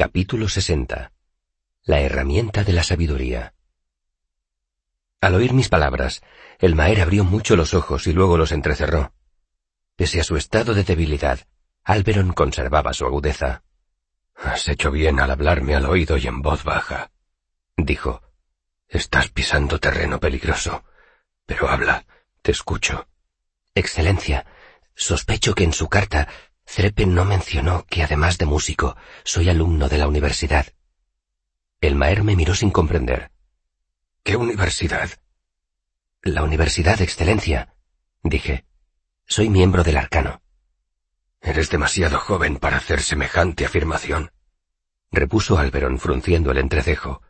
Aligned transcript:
Capítulo 0.00 0.48
60. 0.48 1.12
La 1.82 2.00
herramienta 2.00 2.64
de 2.64 2.72
la 2.72 2.82
sabiduría. 2.82 3.52
Al 5.20 5.34
oír 5.34 5.52
mis 5.52 5.68
palabras, 5.68 6.22
el 6.58 6.74
Maer 6.74 7.02
abrió 7.02 7.22
mucho 7.22 7.54
los 7.54 7.74
ojos 7.74 8.06
y 8.06 8.14
luego 8.14 8.38
los 8.38 8.50
entrecerró. 8.50 9.12
Pese 9.96 10.18
a 10.18 10.24
su 10.24 10.38
estado 10.38 10.72
de 10.72 10.84
debilidad, 10.84 11.40
Alberon 11.84 12.32
conservaba 12.32 12.94
su 12.94 13.04
agudeza. 13.04 13.62
Has 14.34 14.68
hecho 14.68 14.90
bien 14.90 15.20
al 15.20 15.32
hablarme 15.32 15.74
al 15.74 15.84
oído 15.84 16.16
y 16.16 16.26
en 16.26 16.40
voz 16.40 16.64
baja, 16.64 17.10
dijo. 17.76 18.22
Estás 18.88 19.28
pisando 19.28 19.80
terreno 19.80 20.18
peligroso. 20.18 20.82
Pero 21.44 21.68
habla, 21.68 22.06
te 22.40 22.52
escucho. 22.52 23.06
Excelencia, 23.74 24.46
sospecho 24.94 25.54
que 25.54 25.64
en 25.64 25.74
su 25.74 25.90
carta 25.90 26.26
Threpen 26.72 27.14
no 27.14 27.24
mencionó 27.24 27.84
que 27.86 28.04
además 28.04 28.38
de 28.38 28.46
músico, 28.46 28.96
soy 29.24 29.48
alumno 29.48 29.88
de 29.88 29.98
la 29.98 30.06
universidad. 30.06 30.68
El 31.80 31.96
Maer 31.96 32.22
me 32.22 32.36
miró 32.36 32.54
sin 32.54 32.70
comprender. 32.70 33.32
¿Qué 34.22 34.36
universidad? 34.36 35.10
La 36.22 36.44
Universidad, 36.44 37.00
Excelencia, 37.00 37.74
dije. 38.22 38.66
Soy 39.26 39.48
miembro 39.48 39.82
del 39.82 39.96
Arcano. 39.96 40.42
Eres 41.40 41.70
demasiado 41.70 42.18
joven 42.18 42.58
para 42.58 42.76
hacer 42.76 43.02
semejante 43.02 43.64
afirmación, 43.64 44.30
repuso 45.10 45.58
Alberon 45.58 45.98
frunciendo 45.98 46.52
el 46.52 46.58
entrecejo. 46.58 47.22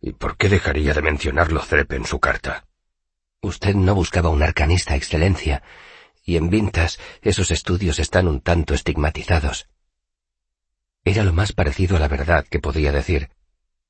¿Y 0.00 0.12
por 0.12 0.36
qué 0.36 0.48
dejaría 0.48 0.94
de 0.94 1.02
mencionarlo 1.02 1.60
Threpe 1.60 1.96
en 1.96 2.06
su 2.06 2.20
carta? 2.20 2.66
Usted 3.40 3.74
no 3.74 3.94
buscaba 3.96 4.28
un 4.28 4.42
arcanista, 4.42 4.94
Excelencia, 4.94 5.62
y 6.24 6.36
en 6.36 6.50
Vintas 6.50 6.98
esos 7.20 7.50
estudios 7.50 7.98
están 7.98 8.28
un 8.28 8.40
tanto 8.40 8.74
estigmatizados. 8.74 9.68
Era 11.04 11.24
lo 11.24 11.32
más 11.32 11.52
parecido 11.52 11.96
a 11.96 12.00
la 12.00 12.08
verdad 12.08 12.46
que 12.46 12.60
podía 12.60 12.92
decir, 12.92 13.30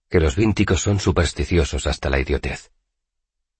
que 0.08 0.20
los 0.20 0.36
vínticos 0.36 0.82
son 0.82 1.00
supersticiosos 1.00 1.86
hasta 1.86 2.10
la 2.10 2.18
idiotez. 2.18 2.70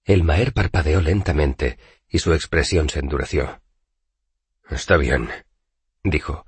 El 0.05 0.24
Maer 0.24 0.52
parpadeó 0.52 1.00
lentamente 1.00 1.78
y 2.08 2.19
su 2.19 2.32
expresión 2.34 2.88
se 2.88 2.98
endureció. 2.98 3.62
Está 4.69 4.97
bien, 4.97 5.28
dijo. 6.02 6.47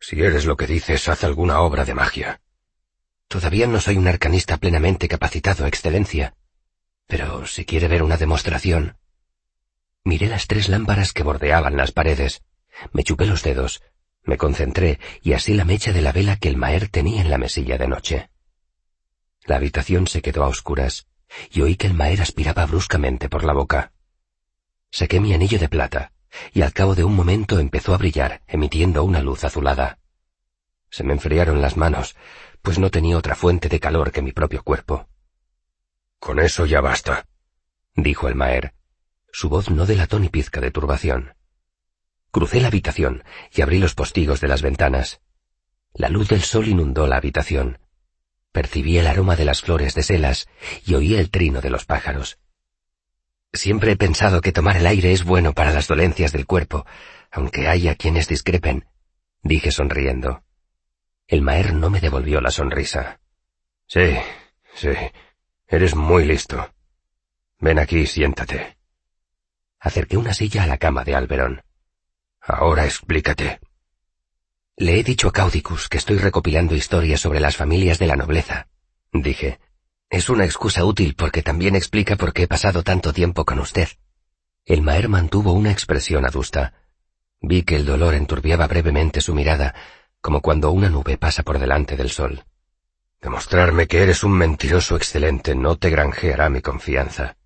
Si 0.00 0.20
eres 0.20 0.44
lo 0.44 0.56
que 0.56 0.66
dices, 0.66 1.08
haz 1.08 1.24
alguna 1.24 1.60
obra 1.60 1.84
de 1.84 1.94
magia. 1.94 2.40
Todavía 3.26 3.66
no 3.66 3.80
soy 3.80 3.96
un 3.96 4.06
arcanista 4.06 4.56
plenamente 4.56 5.08
capacitado, 5.08 5.66
Excelencia. 5.66 6.34
Pero 7.06 7.46
si 7.46 7.64
quiere 7.64 7.88
ver 7.88 8.02
una 8.02 8.16
demostración. 8.16 8.96
Miré 10.04 10.28
las 10.28 10.46
tres 10.46 10.68
lámparas 10.68 11.12
que 11.12 11.22
bordeaban 11.22 11.76
las 11.76 11.92
paredes. 11.92 12.42
Me 12.92 13.02
chupé 13.02 13.26
los 13.26 13.42
dedos, 13.42 13.82
me 14.24 14.36
concentré 14.36 15.00
y 15.22 15.32
así 15.32 15.54
la 15.54 15.64
mecha 15.64 15.92
de 15.92 16.02
la 16.02 16.12
vela 16.12 16.36
que 16.36 16.48
el 16.48 16.56
Maer 16.56 16.88
tenía 16.88 17.20
en 17.20 17.30
la 17.30 17.38
mesilla 17.38 17.78
de 17.78 17.88
noche. 17.88 18.30
La 19.44 19.56
habitación 19.56 20.06
se 20.06 20.22
quedó 20.22 20.44
a 20.44 20.48
oscuras 20.48 21.06
y 21.50 21.62
oí 21.62 21.76
que 21.76 21.86
el 21.86 21.94
Maer 21.94 22.20
aspiraba 22.20 22.66
bruscamente 22.66 23.28
por 23.28 23.44
la 23.44 23.52
boca. 23.52 23.92
Saqué 24.90 25.20
mi 25.20 25.32
anillo 25.34 25.58
de 25.58 25.68
plata 25.68 26.12
y 26.52 26.62
al 26.62 26.72
cabo 26.72 26.94
de 26.94 27.04
un 27.04 27.14
momento 27.14 27.58
empezó 27.58 27.94
a 27.94 27.98
brillar, 27.98 28.42
emitiendo 28.46 29.04
una 29.04 29.22
luz 29.22 29.44
azulada. 29.44 29.98
Se 30.90 31.04
me 31.04 31.12
enfriaron 31.12 31.60
las 31.60 31.76
manos, 31.76 32.16
pues 32.62 32.78
no 32.78 32.90
tenía 32.90 33.16
otra 33.16 33.34
fuente 33.34 33.68
de 33.68 33.80
calor 33.80 34.12
que 34.12 34.22
mi 34.22 34.32
propio 34.32 34.62
cuerpo. 34.62 35.08
Con 36.18 36.38
eso 36.38 36.66
ya 36.66 36.80
basta, 36.80 37.26
dijo 37.94 38.28
el 38.28 38.34
Maer. 38.34 38.74
Su 39.32 39.48
voz 39.48 39.70
no 39.70 39.86
delató 39.86 40.18
ni 40.18 40.28
pizca 40.28 40.60
de 40.60 40.70
turbación. 40.70 41.34
Crucé 42.30 42.60
la 42.60 42.68
habitación 42.68 43.24
y 43.52 43.62
abrí 43.62 43.78
los 43.78 43.94
postigos 43.94 44.40
de 44.40 44.48
las 44.48 44.62
ventanas. 44.62 45.20
La 45.94 46.08
luz 46.08 46.28
del 46.28 46.42
sol 46.42 46.68
inundó 46.68 47.06
la 47.06 47.16
habitación. 47.16 47.78
Percibí 48.52 48.98
el 48.98 49.06
aroma 49.06 49.36
de 49.36 49.44
las 49.44 49.62
flores 49.62 49.94
de 49.94 50.02
selas 50.02 50.48
y 50.84 50.94
oí 50.94 51.14
el 51.14 51.30
trino 51.30 51.60
de 51.60 51.70
los 51.70 51.84
pájaros. 51.84 52.38
Siempre 53.52 53.92
he 53.92 53.96
pensado 53.96 54.40
que 54.40 54.52
tomar 54.52 54.76
el 54.76 54.86
aire 54.86 55.12
es 55.12 55.24
bueno 55.24 55.54
para 55.54 55.72
las 55.72 55.88
dolencias 55.88 56.32
del 56.32 56.46
cuerpo, 56.46 56.86
aunque 57.30 57.66
haya 57.66 57.94
quienes 57.94 58.28
discrepen, 58.28 58.86
dije 59.42 59.70
sonriendo. 59.70 60.42
El 61.26 61.42
Maer 61.42 61.74
no 61.74 61.90
me 61.90 62.00
devolvió 62.00 62.40
la 62.40 62.50
sonrisa. 62.50 63.20
Sí, 63.86 64.16
sí, 64.74 64.90
eres 65.66 65.94
muy 65.94 66.24
listo. 66.24 66.72
Ven 67.58 67.78
aquí, 67.78 68.06
siéntate. 68.06 68.77
Acerqué 69.80 70.16
una 70.16 70.34
silla 70.34 70.64
a 70.64 70.66
la 70.66 70.76
cama 70.76 71.04
de 71.04 71.14
Alberón. 71.14 71.62
Ahora 72.40 72.84
explícate. 72.84 73.60
Le 74.76 74.98
he 74.98 75.04
dicho 75.04 75.28
a 75.28 75.32
Caudicus 75.32 75.88
que 75.88 75.98
estoy 75.98 76.18
recopilando 76.18 76.74
historias 76.74 77.20
sobre 77.20 77.40
las 77.40 77.56
familias 77.56 77.98
de 77.98 78.06
la 78.06 78.16
nobleza, 78.16 78.68
dije. 79.12 79.60
Es 80.10 80.30
una 80.30 80.44
excusa 80.44 80.84
útil 80.84 81.14
porque 81.14 81.42
también 81.42 81.76
explica 81.76 82.16
por 82.16 82.32
qué 82.32 82.44
he 82.44 82.48
pasado 82.48 82.82
tanto 82.82 83.12
tiempo 83.12 83.44
con 83.44 83.60
usted. 83.60 83.88
El 84.64 84.82
Maer 84.82 85.08
mantuvo 85.08 85.52
una 85.52 85.70
expresión 85.70 86.26
adusta. 86.26 86.74
Vi 87.40 87.62
que 87.62 87.76
el 87.76 87.86
dolor 87.86 88.14
enturbiaba 88.14 88.66
brevemente 88.66 89.20
su 89.20 89.34
mirada, 89.34 89.74
como 90.20 90.40
cuando 90.40 90.70
una 90.72 90.90
nube 90.90 91.18
pasa 91.18 91.42
por 91.42 91.58
delante 91.58 91.96
del 91.96 92.10
sol. 92.10 92.44
Demostrarme 93.20 93.86
que 93.86 94.02
eres 94.02 94.24
un 94.24 94.32
mentiroso 94.32 94.96
excelente 94.96 95.54
no 95.54 95.76
te 95.76 95.90
granjeará 95.90 96.50
mi 96.50 96.62
confianza. 96.62 97.37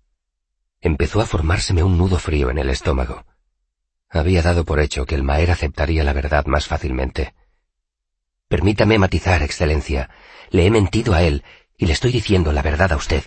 Empezó 0.83 1.21
a 1.21 1.25
formárseme 1.25 1.81
un 1.81 1.97
nudo 1.97 2.19
frío 2.19 2.49
en 2.49 2.57
el 2.57 2.69
estómago. 2.69 3.25
Había 4.09 4.41
dado 4.41 4.65
por 4.65 4.81
hecho 4.81 5.05
que 5.05 5.15
el 5.15 5.23
Maer 5.23 5.51
aceptaría 5.51 6.03
la 6.03 6.11
verdad 6.11 6.45
más 6.45 6.67
fácilmente. 6.67 7.33
Permítame 8.49 8.99
matizar, 8.99 9.41
Excelencia. 9.43 10.09
Le 10.49 10.65
he 10.65 10.69
mentido 10.69 11.13
a 11.13 11.23
él 11.23 11.45
y 11.77 11.85
le 11.85 11.93
estoy 11.93 12.11
diciendo 12.11 12.51
la 12.51 12.61
verdad 12.61 12.91
a 12.91 12.97
usted. 12.97 13.23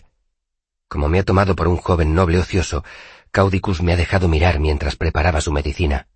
Como 0.87 1.09
me 1.09 1.19
ha 1.19 1.25
tomado 1.25 1.57
por 1.57 1.67
un 1.67 1.79
joven 1.79 2.15
noble 2.15 2.39
ocioso, 2.39 2.85
Caudicus 3.31 3.81
me 3.81 3.95
ha 3.95 3.97
dejado 3.97 4.29
mirar 4.29 4.61
mientras 4.61 4.97
preparaba 4.97 5.41
su 5.41 5.51
medicina. 5.51 6.09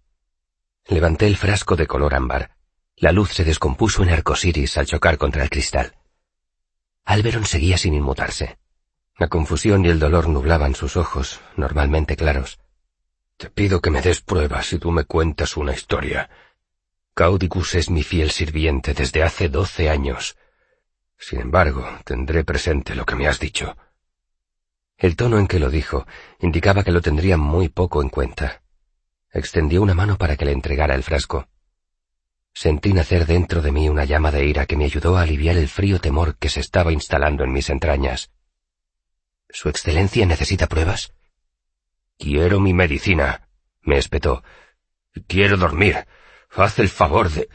Levanté 0.89 1.27
el 1.27 1.39
frasco 1.39 1.75
de 1.75 1.87
color 1.87 2.15
ámbar. 2.15 2.55
La 2.97 3.13
luz 3.13 3.33
se 3.33 3.45
descompuso 3.45 4.03
en 4.03 4.11
arcosiris 4.11 4.77
al 4.77 4.85
chocar 4.85 5.17
contra 5.17 5.43
el 5.43 5.49
cristal. 5.49 5.95
Alberon 7.07 7.47
seguía 7.47 7.79
sin 7.79 7.95
inmutarse. 7.95 8.59
La 9.21 9.29
confusión 9.29 9.85
y 9.85 9.91
el 9.91 9.99
dolor 9.99 10.31
nublaban 10.31 10.75
sus 10.75 10.97
ojos, 10.97 11.43
normalmente 11.55 12.17
claros. 12.17 12.59
Te 13.37 13.51
pido 13.51 13.83
que 13.83 13.91
me 13.91 14.01
des 14.01 14.23
pruebas 14.23 14.73
y 14.73 14.79
tú 14.79 14.93
me 14.93 15.05
cuentas 15.05 15.59
una 15.59 15.75
historia. 15.75 16.31
Caudicus 17.13 17.75
es 17.75 17.91
mi 17.91 18.03
fiel 18.03 18.31
sirviente 18.31 18.95
desde 18.95 19.23
hace 19.23 19.51
doce 19.51 19.91
años. 19.91 20.39
Sin 21.19 21.39
embargo, 21.39 21.87
tendré 22.07 22.45
presente 22.45 22.95
lo 22.95 23.05
que 23.05 23.15
me 23.15 23.29
has 23.29 23.39
dicho. 23.39 23.77
El 24.97 25.17
tono 25.17 25.39
en 25.39 25.49
que 25.49 25.59
lo 25.59 25.69
dijo 25.69 26.07
indicaba 26.39 26.83
que 26.83 26.91
lo 26.91 27.03
tendría 27.03 27.37
muy 27.37 27.69
poco 27.69 28.01
en 28.01 28.09
cuenta. 28.09 28.63
Extendió 29.31 29.83
una 29.83 29.93
mano 29.93 30.17
para 30.17 30.39
que 30.39 30.47
le 30.47 30.53
entregara 30.53 30.95
el 30.95 31.03
frasco. 31.03 31.47
Sentí 32.55 32.95
nacer 32.95 33.27
dentro 33.27 33.61
de 33.61 33.71
mí 33.71 33.87
una 33.91 34.07
llama 34.07 34.31
de 34.31 34.47
ira 34.47 34.65
que 34.65 34.79
me 34.79 34.87
ayudó 34.87 35.19
a 35.19 35.23
aliviar 35.23 35.59
el 35.59 35.69
frío 35.69 36.01
temor 36.01 36.39
que 36.39 36.49
se 36.49 36.61
estaba 36.61 36.91
instalando 36.91 37.45
en 37.45 37.53
mis 37.53 37.69
entrañas. 37.69 38.31
¿Su 39.53 39.69
Excelencia 39.69 40.27
necesita 40.27 40.67
pruebas? 40.67 41.13
Quiero 42.19 42.61
mi 42.61 42.75
medicina, 42.75 43.49
me 43.83 43.99
espetó. 43.99 44.43
Quiero 45.27 45.57
dormir. 45.57 46.07
Haz 46.51 46.79
el 46.79 46.89
favor 46.89 47.31
de... 47.31 47.49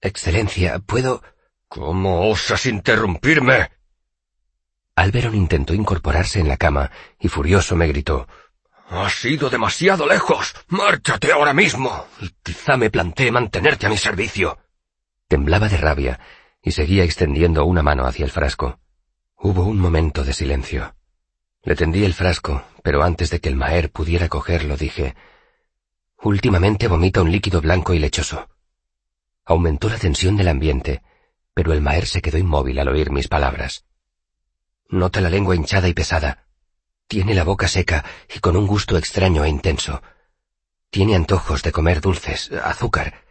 Excelencia, 0.00 0.78
¿puedo... 0.80 1.22
¿Cómo 1.68 2.28
osas 2.28 2.66
interrumpirme? 2.66 3.70
Alberon 4.96 5.34
intentó 5.34 5.74
incorporarse 5.74 6.38
en 6.38 6.48
la 6.48 6.56
cama 6.56 6.90
y 7.18 7.28
furioso 7.28 7.74
me 7.74 7.88
gritó. 7.88 8.28
Has 8.88 9.24
ido 9.24 9.50
demasiado 9.50 10.06
lejos. 10.06 10.54
Márchate 10.68 11.32
ahora 11.32 11.52
mismo. 11.52 12.06
Y 12.20 12.28
quizá 12.42 12.76
me 12.76 12.90
plantee 12.90 13.32
mantenerte 13.32 13.86
a 13.86 13.88
mi 13.88 13.96
servicio. 13.96 14.58
Temblaba 15.26 15.68
de 15.68 15.78
rabia 15.78 16.20
y 16.62 16.72
seguía 16.72 17.02
extendiendo 17.02 17.64
una 17.64 17.82
mano 17.82 18.06
hacia 18.06 18.24
el 18.24 18.30
frasco. 18.30 18.78
Hubo 19.36 19.64
un 19.64 19.78
momento 19.78 20.22
de 20.22 20.32
silencio. 20.32 20.94
Le 21.64 21.74
tendí 21.74 22.04
el 22.04 22.14
frasco, 22.14 22.64
pero 22.82 23.02
antes 23.02 23.30
de 23.30 23.40
que 23.40 23.48
el 23.48 23.56
Maer 23.56 23.90
pudiera 23.90 24.28
cogerlo 24.28 24.76
dije, 24.76 25.14
Últimamente 26.22 26.88
vomita 26.88 27.22
un 27.22 27.30
líquido 27.30 27.60
blanco 27.60 27.94
y 27.94 27.98
lechoso. 27.98 28.48
Aumentó 29.44 29.88
la 29.88 29.98
tensión 29.98 30.36
del 30.36 30.48
ambiente 30.48 31.02
pero 31.54 31.72
el 31.72 31.80
Maer 31.80 32.06
se 32.06 32.20
quedó 32.20 32.36
inmóvil 32.36 32.78
al 32.80 32.88
oír 32.88 33.10
mis 33.10 33.28
palabras. 33.28 33.84
Nota 34.88 35.20
la 35.20 35.30
lengua 35.30 35.54
hinchada 35.54 35.88
y 35.88 35.94
pesada. 35.94 36.46
Tiene 37.06 37.34
la 37.34 37.44
boca 37.44 37.68
seca 37.68 38.04
y 38.34 38.40
con 38.40 38.56
un 38.56 38.66
gusto 38.66 38.98
extraño 38.98 39.44
e 39.44 39.48
intenso. 39.48 40.02
Tiene 40.90 41.14
antojos 41.14 41.62
de 41.62 41.72
comer 41.72 42.00
dulces, 42.00 42.50
azúcar. 42.52 43.22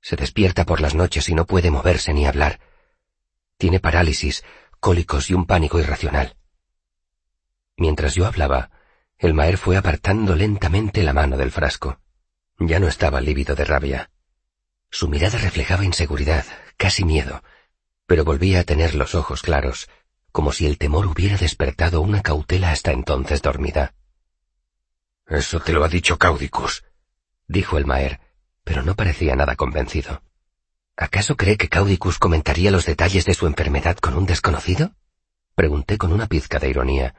Se 0.00 0.16
despierta 0.16 0.64
por 0.64 0.80
las 0.80 0.94
noches 0.94 1.28
y 1.28 1.34
no 1.34 1.46
puede 1.46 1.70
moverse 1.70 2.12
ni 2.12 2.26
hablar. 2.26 2.60
Tiene 3.56 3.80
parálisis, 3.80 4.44
cólicos 4.78 5.30
y 5.30 5.34
un 5.34 5.46
pánico 5.46 5.80
irracional. 5.80 6.36
Mientras 7.78 8.16
yo 8.16 8.26
hablaba, 8.26 8.70
el 9.18 9.34
Maer 9.34 9.56
fue 9.56 9.76
apartando 9.76 10.34
lentamente 10.34 11.02
la 11.04 11.12
mano 11.12 11.36
del 11.36 11.52
frasco. 11.52 12.00
Ya 12.58 12.80
no 12.80 12.88
estaba 12.88 13.20
lívido 13.20 13.54
de 13.54 13.64
rabia. 13.64 14.10
Su 14.90 15.08
mirada 15.08 15.38
reflejaba 15.38 15.84
inseguridad, 15.84 16.44
casi 16.76 17.04
miedo, 17.04 17.42
Pero 18.06 18.24
volvía 18.24 18.60
a 18.60 18.64
tener 18.64 18.94
los 18.94 19.14
ojos 19.14 19.42
claros, 19.42 19.88
como 20.32 20.50
si 20.52 20.66
el 20.66 20.78
temor 20.78 21.06
hubiera 21.06 21.36
despertado 21.36 22.00
una 22.00 22.22
cautela 22.22 22.70
hasta 22.72 22.90
entonces 22.90 23.42
dormida. 23.42 23.94
Eso 25.26 25.60
te 25.60 25.72
lo 25.72 25.84
ha 25.84 25.88
dicho 25.88 26.16
Caudicus, 26.16 26.84
dijo 27.46 27.76
el 27.76 27.84
Maer, 27.84 28.18
pero 28.64 28.82
no 28.82 28.96
parecía 28.96 29.36
nada 29.36 29.56
convencido. 29.56 30.22
¿Acaso 30.96 31.36
cree 31.36 31.58
que 31.58 31.68
Caudicus 31.68 32.18
comentaría 32.18 32.70
los 32.70 32.86
detalles 32.86 33.24
de 33.26 33.34
su 33.34 33.46
enfermedad 33.46 33.98
con 33.98 34.16
un 34.16 34.24
desconocido? 34.24 34.92
Pregunté 35.54 35.98
con 35.98 36.12
una 36.12 36.26
pizca 36.26 36.58
de 36.58 36.70
ironía. 36.70 37.14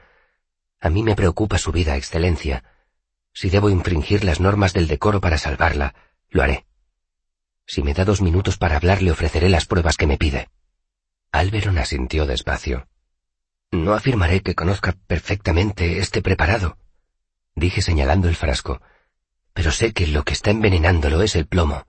A 0.81 0.89
mí 0.89 1.03
me 1.03 1.15
preocupa 1.15 1.57
su 1.57 1.71
vida, 1.71 1.97
Excelencia. 1.97 2.63
Si 3.33 3.49
debo 3.49 3.69
infringir 3.69 4.23
las 4.23 4.39
normas 4.39 4.73
del 4.73 4.87
decoro 4.87 5.19
para 5.19 5.37
salvarla, 5.37 5.93
lo 6.29 6.41
haré. 6.41 6.65
Si 7.65 7.83
me 7.83 7.93
da 7.93 8.05
dos 8.05 8.21
minutos 8.21 8.57
para 8.57 8.77
hablar, 8.77 9.01
le 9.01 9.11
ofreceré 9.11 9.49
las 9.49 9.65
pruebas 9.65 9.97
que 9.97 10.07
me 10.07 10.17
pide. 10.17 10.49
Alberon 11.31 11.77
asintió 11.77 12.25
despacio. 12.25 12.87
No 13.71 13.93
afirmaré 13.93 14.41
que 14.41 14.55
conozca 14.55 14.95
perfectamente 15.05 15.99
este 15.99 16.23
preparado, 16.23 16.77
dije 17.53 17.83
señalando 17.83 18.27
el 18.27 18.35
frasco, 18.35 18.81
pero 19.53 19.71
sé 19.71 19.93
que 19.93 20.07
lo 20.07 20.23
que 20.23 20.33
está 20.33 20.49
envenenándolo 20.49 21.21
es 21.21 21.35
el 21.35 21.45
plomo. 21.45 21.85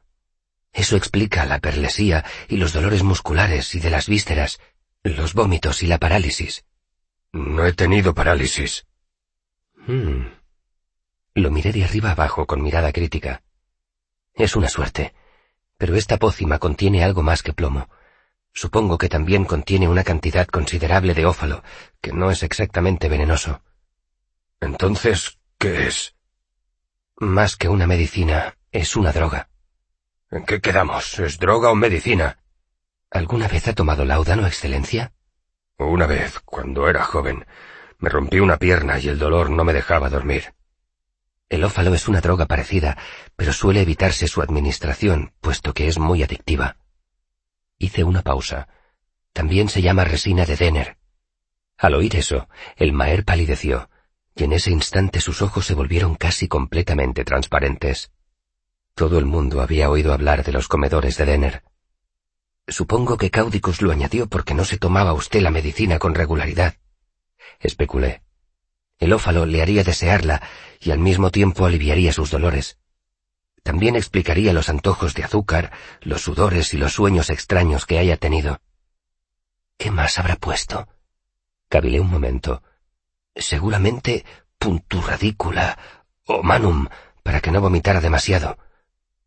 Eso 0.73 0.97
explica 0.97 1.47
la 1.47 1.59
perlesía 1.59 2.25
y 2.49 2.57
los 2.59 2.73
dolores 2.73 3.03
musculares 3.03 3.75
y 3.75 3.81
de 3.81 3.91
las 3.91 4.09
vísceras, 4.09 4.61
los 5.03 5.33
vómitos 5.33 5.83
y 5.83 5.87
la 5.87 5.99
parálisis. 5.99 6.65
No 7.33 7.65
he 7.65 7.73
tenido 7.73 8.15
parálisis. 8.15 8.87
Hmm. 9.87 10.27
Lo 11.35 11.51
miré 11.51 11.73
de 11.73 11.85
arriba 11.85 12.11
abajo 12.11 12.47
con 12.47 12.63
mirada 12.63 12.93
crítica. 12.93 13.43
Es 14.35 14.57
una 14.57 14.69
suerte, 14.69 15.15
pero 15.77 15.95
esta 15.95 16.17
pócima 16.17 16.59
contiene 16.59 17.05
algo 17.05 17.23
más 17.23 17.43
que 17.43 17.53
plomo. 17.53 17.89
Supongo 18.53 18.99
que 18.99 19.09
también 19.09 19.45
contiene 19.45 19.89
una 19.89 20.03
cantidad 20.03 20.47
considerable 20.47 21.15
de 21.15 21.25
ófalo, 21.25 21.63
que 22.01 22.13
no 22.13 22.31
es 22.31 22.43
exactamente 22.43 23.09
venenoso. 23.09 23.63
Entonces, 24.61 25.39
¿qué 25.57 25.87
es? 25.87 26.17
Más 27.17 27.57
que 27.57 27.69
una 27.69 27.87
medicina, 27.87 28.57
es 28.73 28.97
una 28.97 29.13
droga. 29.13 29.51
¿En 30.31 30.45
qué 30.45 30.61
quedamos? 30.61 31.19
¿Es 31.21 31.39
droga 31.39 31.71
o 31.71 31.77
medicina? 31.77 32.39
¿Alguna 33.11 33.47
vez 33.47 33.69
ha 33.69 33.73
tomado 33.73 34.05
laudano, 34.05 34.47
Excelencia? 34.47 35.13
Una 35.83 36.07
vez, 36.07 36.39
cuando 36.41 36.91
era 36.91 37.05
joven. 37.05 37.47
Me 37.99 38.11
rompí 38.11 38.39
una 38.39 38.59
pierna 38.59 38.99
y 38.99 39.09
el 39.09 39.19
dolor 39.19 39.49
no 39.49 39.65
me 39.65 39.73
dejaba 39.73 40.11
dormir. 40.11 40.55
El 41.49 41.65
ófalo 41.65 41.95
es 41.95 42.07
una 42.07 42.21
droga 42.21 42.45
parecida, 42.45 42.99
pero 43.35 43.55
suele 43.55 43.81
evitarse 43.81 44.29
su 44.29 44.43
administración, 44.43 45.33
puesto 45.41 45.73
que 45.73 45.89
es 45.89 45.99
muy 45.99 46.23
adictiva. 46.23 46.77
Hice 47.79 48.05
una 48.05 48.21
pausa. 48.21 48.69
También 49.33 49.71
se 49.71 49.81
llama 49.81 50.05
resina 50.05 50.45
de 50.45 50.57
Denner. 50.57 50.99
Al 51.79 51.95
oír 51.95 52.15
eso, 52.15 52.47
el 52.77 52.93
Maer 52.93 53.25
palideció, 53.25 53.89
y 54.35 54.45
en 54.45 54.53
ese 54.53 54.71
instante 54.71 55.23
sus 55.23 55.41
ojos 55.41 55.65
se 55.65 55.75
volvieron 55.75 56.15
casi 56.15 56.47
completamente 56.47 57.25
transparentes. 57.25 58.13
Todo 58.95 59.19
el 59.19 59.25
mundo 59.25 59.63
había 59.63 59.89
oído 59.89 60.13
hablar 60.13 60.45
de 60.45 60.53
los 60.53 60.69
comedores 60.69 61.17
de 61.17 61.25
Denner. 61.25 61.70
Supongo 62.71 63.17
que 63.17 63.33
Caudicus 63.33 63.83
lo 63.83 63.91
añadió 63.91 64.29
porque 64.29 64.55
no 64.55 64.65
se 64.65 64.79
tomaba 64.79 65.13
usted 65.13 65.41
la 65.41 65.51
medicina 65.51 65.99
con 65.99 66.15
regularidad. 66.15 66.77
Especulé. 67.59 68.23
El 69.01 69.13
ófalo 69.13 69.45
le 69.45 69.61
haría 69.61 69.83
desearla 69.83 70.41
y 70.79 70.93
al 70.93 71.01
mismo 71.01 71.33
tiempo 71.33 71.67
aliviaría 71.67 72.13
sus 72.13 72.31
dolores. 72.31 72.79
También 73.65 73.97
explicaría 73.97 74.53
los 74.53 74.69
antojos 74.69 75.15
de 75.15 75.25
azúcar, 75.25 75.73
los 76.01 76.23
sudores 76.23 76.73
y 76.73 76.77
los 76.77 76.93
sueños 76.93 77.29
extraños 77.29 77.87
que 77.87 77.99
haya 77.99 78.17
tenido. 78.17 78.61
¿Qué 79.77 79.91
más 79.91 80.21
habrá 80.21 80.37
puesto? 80.37 80.87
Cavilé 81.69 81.99
un 81.99 82.09
momento. 82.09 82.63
Seguramente 83.35 84.25
punturradícula 84.59 85.77
o 86.25 86.45
manum 86.45 86.87
para 87.25 87.41
que 87.41 87.51
no 87.51 87.61
vomitara 87.61 88.01
demasiado. 88.01 88.59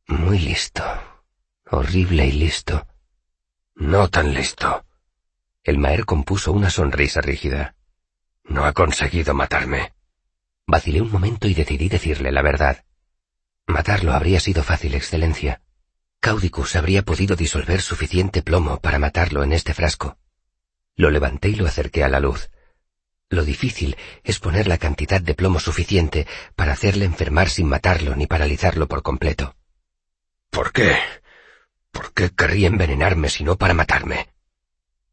Muy 0.07 0.39
listo. 0.39 0.83
Horrible 1.69 2.25
y 2.27 2.31
listo. 2.31 2.87
No 3.75 4.07
tan 4.09 4.33
listo. 4.33 4.85
El 5.63 5.77
Maer 5.77 6.05
compuso 6.05 6.51
una 6.51 6.69
sonrisa 6.69 7.21
rígida. 7.21 7.75
No 8.43 8.65
ha 8.65 8.73
conseguido 8.73 9.33
matarme. 9.33 9.93
Vacilé 10.67 11.01
un 11.01 11.11
momento 11.11 11.47
y 11.47 11.53
decidí 11.53 11.89
decirle 11.89 12.31
la 12.31 12.41
verdad. 12.41 12.85
Matarlo 13.65 14.13
habría 14.13 14.39
sido 14.39 14.63
fácil, 14.63 14.93
Excelencia. 14.93 15.61
Caudicus 16.19 16.75
habría 16.75 17.03
podido 17.03 17.35
disolver 17.35 17.81
suficiente 17.81 18.41
plomo 18.43 18.79
para 18.79 18.99
matarlo 18.99 19.43
en 19.43 19.53
este 19.53 19.73
frasco. 19.73 20.17
Lo 20.95 21.09
levanté 21.09 21.49
y 21.49 21.55
lo 21.55 21.65
acerqué 21.65 22.03
a 22.03 22.09
la 22.09 22.19
luz. 22.19 22.49
Lo 23.29 23.43
difícil 23.43 23.97
es 24.23 24.39
poner 24.39 24.67
la 24.67 24.77
cantidad 24.77 25.19
de 25.19 25.33
plomo 25.33 25.59
suficiente 25.59 26.27
para 26.55 26.73
hacerle 26.73 27.05
enfermar 27.05 27.49
sin 27.49 27.67
matarlo 27.67 28.15
ni 28.15 28.27
paralizarlo 28.27 28.87
por 28.87 29.01
completo. 29.01 29.55
¿Por 30.49 30.71
qué? 30.71 30.95
¿Por 31.93 32.11
qué 32.13 32.31
querría 32.31 32.67
envenenarme 32.67 33.29
si 33.29 33.43
no 33.43 33.55
para 33.55 33.75
matarme? 33.75 34.27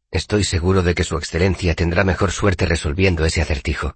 Estoy 0.09 0.43
seguro 0.43 0.81
de 0.81 0.95
que 0.95 1.05
Su 1.05 1.15
Excelencia 1.15 1.75
tendrá 1.75 2.03
mejor 2.03 2.31
suerte 2.31 2.65
resolviendo 2.65 3.23
ese 3.23 3.41
acertijo. 3.41 3.95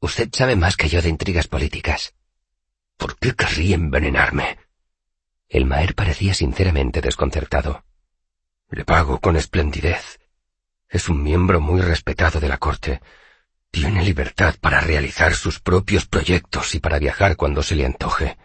Usted 0.00 0.30
sabe 0.32 0.56
más 0.56 0.76
que 0.76 0.88
yo 0.88 1.02
de 1.02 1.10
intrigas 1.10 1.46
políticas. 1.46 2.14
¿Por 2.96 3.16
qué 3.18 3.34
querría 3.34 3.76
envenenarme? 3.76 4.58
El 5.48 5.66
Maer 5.66 5.94
parecía 5.94 6.34
sinceramente 6.34 7.00
desconcertado. 7.00 7.84
Le 8.70 8.84
pago 8.84 9.20
con 9.20 9.36
esplendidez. 9.36 10.18
Es 10.88 11.08
un 11.08 11.22
miembro 11.22 11.60
muy 11.60 11.82
respetado 11.82 12.40
de 12.40 12.48
la 12.48 12.58
corte. 12.58 13.00
Tiene 13.70 14.02
libertad 14.02 14.56
para 14.60 14.80
realizar 14.80 15.34
sus 15.34 15.60
propios 15.60 16.06
proyectos 16.06 16.74
y 16.74 16.80
para 16.80 16.98
viajar 16.98 17.36
cuando 17.36 17.62
se 17.62 17.76
le 17.76 17.84
antoje. 17.84 18.38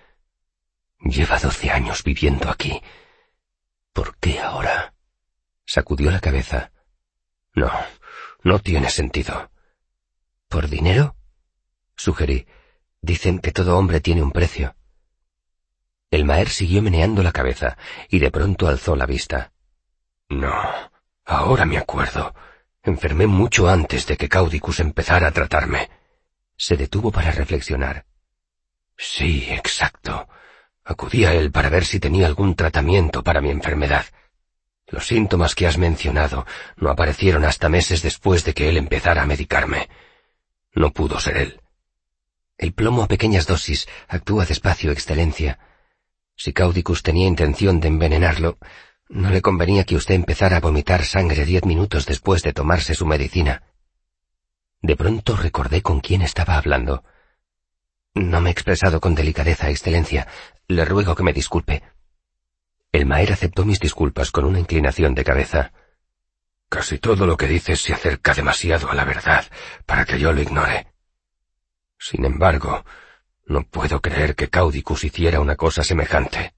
Lleva 1.00 1.40
doce 1.40 1.72
años 1.72 2.04
viviendo 2.04 2.50
aquí. 2.50 2.82
¿Por 3.94 4.18
qué 4.18 4.40
ahora? 4.40 4.94
Sacudió 5.66 6.12
la 6.12 6.20
cabeza. 6.20 6.72
No, 7.54 7.72
no 8.44 8.60
tiene 8.60 8.90
sentido. 8.90 9.52
¿Por 10.50 10.68
dinero? 10.68 11.16
Sugerí. 11.96 12.48
Dicen 13.02 13.40
que 13.40 13.52
todo 13.52 13.78
hombre 13.78 14.02
tiene 14.02 14.24
un 14.24 14.32
precio. 14.32 14.76
El 16.10 16.26
Maer 16.26 16.50
siguió 16.50 16.82
meneando 16.82 17.22
la 17.24 17.32
cabeza 17.32 17.78
y 18.10 18.20
de 18.20 18.32
pronto 18.32 18.68
alzó 18.68 18.96
la 18.96 19.06
vista. 19.06 19.52
No, 20.30 20.54
ahora 21.26 21.66
me 21.66 21.78
acuerdo. 21.78 22.34
Enfermé 22.82 23.28
mucho 23.28 23.70
antes 23.70 24.06
de 24.08 24.18
que 24.18 24.30
Caudicus 24.30 24.80
empezara 24.80 25.28
a 25.28 25.32
tratarme. 25.32 25.90
Se 26.56 26.78
detuvo 26.78 27.12
para 27.12 27.32
reflexionar. 27.32 28.06
Sí, 28.98 29.48
exacto. 29.50 30.28
Acudí 30.86 31.26
a 31.26 31.34
él 31.34 31.52
para 31.52 31.70
ver 31.70 31.86
si 31.86 32.00
tenía 32.00 32.28
algún 32.28 32.56
tratamiento 32.56 33.24
para 33.24 33.42
mi 33.42 33.50
enfermedad. 33.50 34.06
Los 34.88 35.08
síntomas 35.08 35.56
que 35.56 35.66
has 35.66 35.78
mencionado 35.78 36.46
no 36.76 36.90
aparecieron 36.90 37.46
hasta 37.46 37.70
meses 37.70 38.02
después 38.02 38.44
de 38.44 38.54
que 38.54 38.70
él 38.70 38.78
empezara 38.78 39.24
a 39.24 39.26
medicarme. 39.26 39.90
No 40.76 40.92
pudo 40.92 41.20
ser 41.20 41.38
él. 41.38 41.62
El 42.58 42.74
plomo 42.74 43.04
a 43.04 43.08
pequeñas 43.08 43.48
dosis 43.48 43.88
actúa 44.08 44.46
despacio, 44.46 44.92
Excelencia. 44.92 45.60
Si 46.36 46.54
Caudicus 46.54 47.02
tenía 47.02 47.28
intención 47.28 47.80
de 47.80 47.88
envenenarlo, 47.88 48.58
no 49.10 49.30
le 49.30 49.42
convenía 49.42 49.84
que 49.84 49.96
usted 49.96 50.16
empezara 50.16 50.58
a 50.58 50.62
vomitar 50.62 51.06
sangre 51.06 51.46
diez 51.46 51.66
minutos 51.66 52.06
después 52.06 52.44
de 52.44 52.54
tomarse 52.54 52.96
su 52.96 53.06
medicina. 53.06 53.64
De 54.82 54.96
pronto 54.96 55.36
recordé 55.36 55.82
con 55.82 56.02
quién 56.02 56.22
estaba 56.22 56.58
hablando. 56.58 57.04
No 58.16 58.42
me 58.42 58.50
he 58.50 58.52
expresado 58.52 59.00
con 59.00 59.16
delicadeza, 59.16 59.70
Excelencia. 59.70 60.28
Le 60.68 60.86
ruego 60.86 61.16
que 61.16 61.24
me 61.24 61.34
disculpe. 61.34 61.84
El 62.92 63.06
Maer 63.06 63.34
aceptó 63.34 63.66
mis 63.66 63.80
disculpas 63.80 64.32
con 64.32 64.46
una 64.46 64.60
inclinación 64.60 65.16
de 65.16 65.24
cabeza. 65.24 65.74
Casi 66.70 67.00
todo 67.00 67.26
lo 67.26 67.38
que 67.38 67.48
dices 67.48 67.82
se 67.82 67.94
acerca 67.94 68.34
demasiado 68.34 68.90
a 68.90 68.96
la 68.96 69.06
verdad 69.06 69.46
para 69.86 70.06
que 70.06 70.20
yo 70.20 70.32
lo 70.32 70.42
ignore. 70.42 70.88
Sin 71.98 72.26
embargo, 72.26 72.86
no 73.46 73.64
puedo 73.64 74.02
creer 74.02 74.36
que 74.36 74.50
Caudicus 74.50 75.04
hiciera 75.04 75.40
una 75.40 75.56
cosa 75.56 75.84
semejante. 75.84 76.54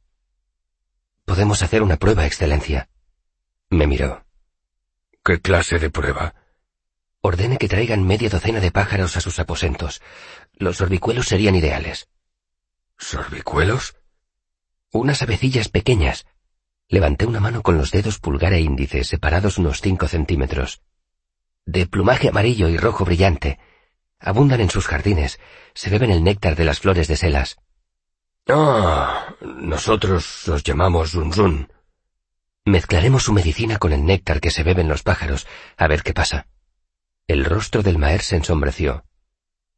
Podemos 1.25 1.61
hacer 1.63 1.81
una 1.81 1.97
prueba, 1.97 2.25
Excelencia. 2.25 2.89
Me 3.69 3.87
miró. 3.87 4.25
¿Qué 5.23 5.41
clase 5.41 5.79
de 5.79 5.89
prueba? 5.89 6.35
Ordene 7.21 7.57
que 7.57 7.67
traigan 7.67 8.05
media 8.05 8.29
docena 8.29 8.59
de 8.59 8.71
pájaros 8.71 9.17
a 9.17 9.21
sus 9.21 9.39
aposentos. 9.39 10.01
Los 10.53 10.77
sorbicuelos 10.77 11.27
serían 11.27 11.55
ideales. 11.55 12.07
¿Sorbicuelos? 12.97 13.95
Unas 14.91 15.21
avecillas 15.21 15.69
pequeñas. 15.69 16.25
Levanté 16.87 17.25
una 17.25 17.39
mano 17.39 17.61
con 17.61 17.77
los 17.77 17.91
dedos 17.91 18.19
pulgar 18.19 18.53
e 18.53 18.61
índice 18.61 19.03
separados 19.03 19.57
unos 19.57 19.81
cinco 19.81 20.07
centímetros. 20.07 20.81
De 21.65 21.87
plumaje 21.87 22.29
amarillo 22.29 22.69
y 22.69 22.77
rojo 22.77 23.05
brillante. 23.05 23.59
Abundan 24.19 24.61
en 24.61 24.69
sus 24.69 24.87
jardines. 24.87 25.39
Se 25.73 25.89
beben 25.89 26.11
el 26.11 26.23
néctar 26.23 26.55
de 26.55 26.65
las 26.65 26.79
flores 26.79 27.07
de 27.07 27.17
selas. 27.17 27.57
Ah, 28.47 29.35
nosotros 29.41 30.43
los 30.47 30.63
llamamos 30.63 31.11
zunzun. 31.11 31.71
Mezclaremos 32.63 33.23
su 33.23 33.33
medicina 33.33 33.77
con 33.77 33.91
el 33.93 34.05
néctar 34.05 34.39
que 34.39 34.51
se 34.51 34.63
beben 34.63 34.87
los 34.87 35.03
pájaros, 35.03 35.47
a 35.77 35.87
ver 35.87 36.03
qué 36.03 36.13
pasa. 36.13 36.47
El 37.27 37.45
rostro 37.45 37.83
del 37.83 37.97
Maer 37.97 38.21
se 38.21 38.35
ensombreció. 38.35 39.03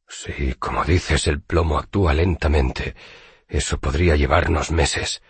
Sí, 0.08 0.56
como 0.58 0.86
dices, 0.86 1.28
el 1.28 1.42
plomo 1.42 1.78
actúa 1.78 2.14
lentamente. 2.14 2.96
Eso 3.48 3.80
podría 3.80 4.16
llevarnos 4.16 4.72
meses. 4.72 5.22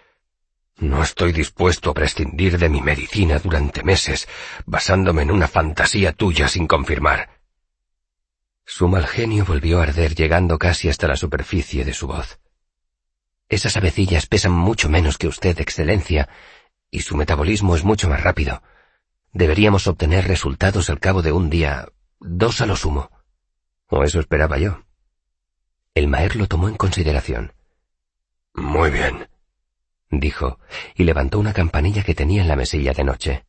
No 0.77 1.01
estoy 1.01 1.31
dispuesto 1.31 1.89
a 1.89 1.93
prescindir 1.93 2.59
de 2.59 2.69
mi 2.69 2.81
medicina 2.81 3.39
durante 3.39 3.83
meses, 3.83 4.27
basándome 4.65 5.23
en 5.23 5.31
una 5.31 5.47
fantasía 5.47 6.13
tuya 6.13 6.47
sin 6.47 6.67
confirmar. 6.67 7.41
Su 8.63 8.87
mal 8.87 9.07
genio 9.07 9.45
volvió 9.45 9.79
a 9.79 9.83
arder 9.83 10.13
llegando 10.13 10.59
casi 10.59 10.89
hasta 10.89 11.07
la 11.07 11.15
superficie 11.15 11.83
de 11.83 11.93
su 11.93 12.05
voz. 12.05 12.39
Esas 13.49 13.77
avecillas 13.77 14.27
pesan 14.27 14.51
mucho 14.51 14.89
menos 14.89 15.17
que 15.17 15.27
usted, 15.27 15.59
Excelencia, 15.59 16.29
y 16.91 17.01
su 17.01 17.15
metabolismo 17.15 17.75
es 17.75 17.83
mucho 17.83 18.09
más 18.09 18.21
rápido. 18.21 18.61
Deberíamos 19.31 19.87
obtener 19.87 20.27
resultados 20.27 20.89
al 20.89 20.99
cabo 20.99 21.21
de 21.21 21.31
un 21.31 21.49
día, 21.49 21.87
dos 22.19 22.61
a 22.61 22.65
lo 22.65 22.75
sumo. 22.75 23.09
O 23.89 24.03
eso 24.03 24.19
esperaba 24.19 24.57
yo. 24.57 24.83
El 25.93 26.07
Maer 26.07 26.35
lo 26.35 26.47
tomó 26.47 26.69
en 26.69 26.75
consideración. 26.75 27.53
Muy 28.53 28.89
bien, 28.91 29.29
dijo, 30.09 30.59
y 30.95 31.03
levantó 31.03 31.39
una 31.39 31.53
campanilla 31.53 32.03
que 32.03 32.15
tenía 32.15 32.41
en 32.41 32.47
la 32.47 32.55
mesilla 32.55 32.93
de 32.93 33.03
noche. 33.03 33.45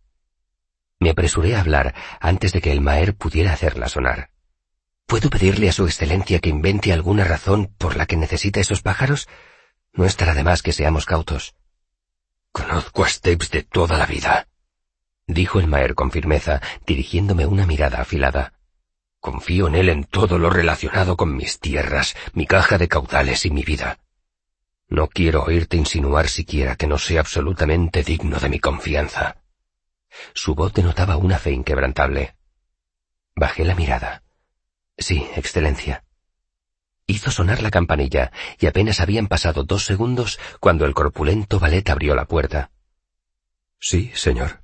Me 1.01 1.11
apresuré 1.11 1.57
a 1.57 1.61
hablar 1.61 1.95
antes 2.21 2.53
de 2.53 2.61
que 2.61 2.73
el 2.73 2.81
Maer 2.81 3.17
pudiera 3.17 3.53
hacerla 3.53 3.89
sonar. 3.89 4.31
¿Puedo 5.07 5.31
pedirle 5.31 5.69
a 5.69 5.73
su 5.73 5.87
excelencia 5.87 6.39
que 6.39 6.51
invente 6.51 6.93
alguna 6.93 7.25
razón 7.25 7.75
por 7.79 7.97
la 7.97 8.07
que 8.07 8.17
necesita 8.17 8.61
esos 8.61 8.83
pájaros? 8.83 9.29
No 9.93 10.05
estará 10.05 10.35
de 10.35 10.45
más 10.45 10.63
que 10.63 10.73
seamos 10.73 11.07
cautos. 11.07 11.55
Conozco 12.53 13.05
a 13.05 13.09
Stapes 13.09 13.51
de 13.51 13.63
toda 13.63 13.97
la 13.97 14.07
vida, 14.07 14.49
dijo 15.27 15.61
el 15.61 15.69
Maer 15.69 15.95
con 15.95 16.11
firmeza, 16.11 16.61
dirigiéndome 16.87 17.47
una 17.47 17.67
mirada 17.67 18.01
afilada. 18.01 18.58
Confío 19.21 19.69
en 19.69 19.75
él 19.75 19.89
en 19.89 20.05
todo 20.05 20.39
lo 20.39 20.51
relacionado 20.51 21.17
con 21.17 21.37
mis 21.37 21.59
tierras, 21.59 22.17
mi 22.35 22.47
caja 22.47 22.79
de 22.79 22.89
caudales 22.89 23.45
y 23.47 23.51
mi 23.51 23.63
vida. 23.63 23.99
No 24.89 25.09
quiero 25.09 25.43
oírte 25.43 25.77
insinuar 25.77 26.29
siquiera 26.29 26.77
que 26.77 26.87
no 26.87 26.99
sea 26.99 27.21
absolutamente 27.21 28.03
digno 28.03 28.39
de 28.39 28.49
mi 28.49 28.59
confianza. 28.59 29.43
Su 30.35 30.55
voz 30.55 30.73
denotaba 30.73 31.17
una 31.17 31.39
fe 31.39 31.51
inquebrantable. 31.51 32.37
Bajé 33.35 33.65
la 33.65 33.75
mirada. 33.75 34.23
Sí, 34.97 35.29
Excelencia. 35.37 36.05
Hizo 37.07 37.31
sonar 37.31 37.63
la 37.63 37.71
campanilla, 37.71 38.33
y 38.59 38.67
apenas 38.67 39.01
habían 39.01 39.29
pasado 39.29 39.65
dos 39.65 39.85
segundos 39.85 40.39
cuando 40.61 40.85
el 40.87 40.95
corpulento 40.95 41.59
valet 41.59 41.89
abrió 41.91 42.15
la 42.15 42.27
puerta. 42.27 42.71
Sí, 43.81 44.11
señor. 44.15 44.61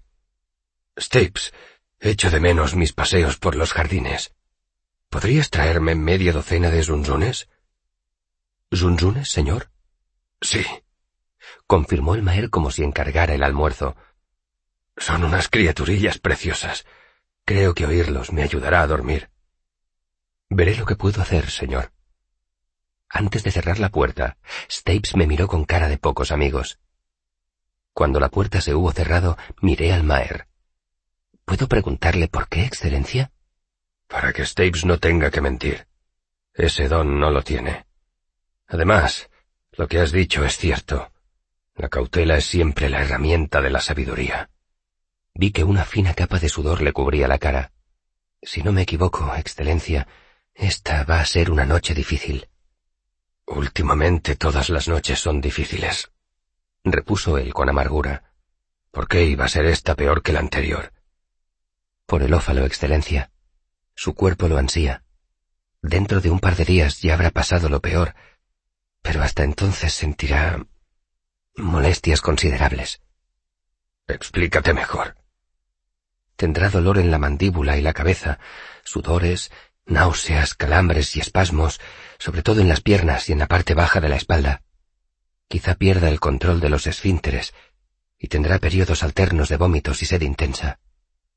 Stapes, 0.99 1.53
echo 2.01 2.31
de 2.31 2.41
menos 2.41 2.75
mis 2.75 2.93
paseos 2.93 3.39
por 3.39 3.57
los 3.57 3.73
jardines. 3.73 4.35
¿Podrías 5.15 5.49
traerme 5.49 5.95
media 5.95 6.33
docena 6.33 6.71
de 6.71 6.83
zunzunes? 6.83 7.49
¿Zunzunes, 8.75 9.31
señor? 9.31 9.71
Sí, 10.41 10.67
confirmó 11.69 12.17
el 12.17 12.25
Maer 12.25 12.51
como 12.51 12.73
si 12.73 12.83
encargara 12.83 13.33
el 13.33 13.45
almuerzo. 13.45 13.95
Son 14.97 15.23
unas 15.23 15.49
criaturillas 15.49 16.19
preciosas. 16.19 16.85
Creo 17.45 17.75
que 17.75 17.87
oírlos 17.87 18.33
me 18.33 18.43
ayudará 18.43 18.83
a 18.83 18.89
dormir. 18.89 19.31
Veré 20.51 20.75
lo 20.75 20.85
que 20.85 20.97
puedo 20.97 21.23
hacer, 21.23 21.49
señor. 21.49 21.93
Antes 23.09 23.45
de 23.45 23.53
cerrar 23.53 23.79
la 23.79 23.91
puerta, 23.91 24.37
Stapes 24.69 25.15
me 25.15 25.29
miró 25.29 25.47
con 25.47 25.65
cara 25.65 25.87
de 25.87 25.97
pocos 25.97 26.33
amigos. 26.33 26.81
Cuando 27.93 28.19
la 28.19 28.31
puerta 28.31 28.61
se 28.61 28.75
hubo 28.75 28.91
cerrado, 28.91 29.39
miré 29.63 29.93
al 29.93 30.03
Maer. 30.03 30.49
¿Puedo 31.45 31.69
preguntarle 31.69 32.27
por 32.27 32.49
qué, 32.49 32.65
Excelencia? 32.65 33.31
Para 34.15 34.33
que 34.33 34.47
Stapes 34.47 34.85
no 34.85 35.01
tenga 35.01 35.29
que 35.33 35.41
mentir. 35.41 35.89
Ese 36.55 36.87
don 36.87 37.19
no 37.19 37.33
lo 37.33 37.43
tiene. 37.43 37.87
Además, 38.69 39.29
lo 39.73 39.89
que 39.89 39.99
has 39.99 40.13
dicho 40.13 40.45
es 40.45 40.57
cierto. 40.57 41.11
La 41.75 41.89
cautela 41.89 42.37
es 42.37 42.45
siempre 42.45 42.89
la 42.89 43.03
herramienta 43.03 43.61
de 43.61 43.71
la 43.71 43.81
sabiduría. 43.81 44.51
Vi 45.35 45.51
que 45.51 45.65
una 45.65 45.85
fina 45.85 46.15
capa 46.15 46.39
de 46.39 46.49
sudor 46.49 46.81
le 46.81 46.93
cubría 46.93 47.27
la 47.27 47.39
cara. 47.39 47.73
Si 48.41 48.63
no 48.63 48.71
me 48.71 48.83
equivoco, 48.83 49.35
Excelencia, 49.35 50.07
esta 50.55 51.03
va 51.03 51.19
a 51.19 51.27
ser 51.27 51.51
una 51.51 51.65
noche 51.65 51.93
difícil. 51.93 52.49
Últimamente 53.47 54.37
todas 54.37 54.71
las 54.71 54.87
noches 54.87 55.19
son 55.19 55.41
difíciles, 55.41 56.13
repuso 56.85 57.37
él 57.37 57.53
con 57.53 57.69
amargura. 57.69 58.33
¿Por 58.93 59.09
qué 59.09 59.25
iba 59.25 59.47
a 59.47 59.49
ser 59.49 59.67
esta 59.67 59.97
peor 59.97 60.23
que 60.23 60.33
la 60.33 60.39
anterior? 60.39 60.93
Por 62.07 62.23
el 62.23 62.33
ófalo, 62.33 62.65
Excelencia. 62.65 63.33
Su 63.95 64.15
cuerpo 64.15 64.49
lo 64.49 64.59
ansía. 64.59 65.05
Dentro 65.83 66.21
de 66.21 66.31
un 66.31 66.41
par 66.41 66.57
de 66.57 66.65
días 66.65 67.01
ya 67.01 67.15
habrá 67.15 67.31
pasado 67.31 67.69
lo 67.69 67.81
peor, 67.81 68.15
pero 69.03 69.23
hasta 69.23 69.45
entonces 69.45 69.93
sentirá 69.93 70.65
molestias 71.57 72.21
considerables. 72.21 73.03
Explícate 74.09 74.75
mejor. 74.75 75.17
Tendrá 76.37 76.69
dolor 76.69 76.99
en 76.99 77.11
la 77.11 77.19
mandíbula 77.19 77.77
y 77.79 77.83
la 77.83 77.93
cabeza, 77.93 78.39
sudores, 78.83 79.53
náuseas, 79.87 80.55
calambres 80.55 81.15
y 81.17 81.21
espasmos, 81.21 81.81
sobre 82.19 82.43
todo 82.43 82.61
en 82.61 82.69
las 82.69 82.81
piernas 82.81 83.29
y 83.29 83.33
en 83.33 83.39
la 83.39 83.47
parte 83.47 83.75
baja 83.75 84.01
de 84.01 84.09
la 84.09 84.17
espalda. 84.17 84.63
Quizá 85.49 85.75
pierda 85.75 86.09
el 86.09 86.21
control 86.21 86.61
de 86.61 86.71
los 86.71 86.87
esfínteres 86.87 87.55
y 88.19 88.29
tendrá 88.29 88.59
periodos 88.59 89.03
alternos 89.03 89.49
de 89.49 89.57
vómitos 89.57 90.03
y 90.03 90.07
sed 90.07 90.23
intensa. 90.23 90.81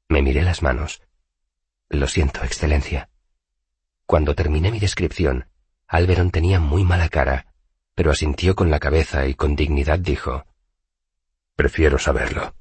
Me 0.08 0.22
miré 0.22 0.42
las 0.42 0.62
manos. 0.62 1.02
Lo 1.90 2.08
siento, 2.08 2.44
Excelencia. 2.44 3.10
Cuando 4.06 4.36
terminé 4.36 4.72
mi 4.72 4.80
descripción, 4.80 5.50
Alberon 5.88 6.32
tenía 6.32 6.60
muy 6.60 6.84
mala 6.84 7.10
cara, 7.10 7.54
pero 7.96 8.12
asintió 8.12 8.56
con 8.56 8.70
la 8.70 8.80
cabeza 8.80 9.26
y 9.28 9.34
con 9.34 9.56
dignidad 9.56 10.00
dijo 10.00 10.46
Prefiero 11.56 11.98
saberlo. 11.98 12.56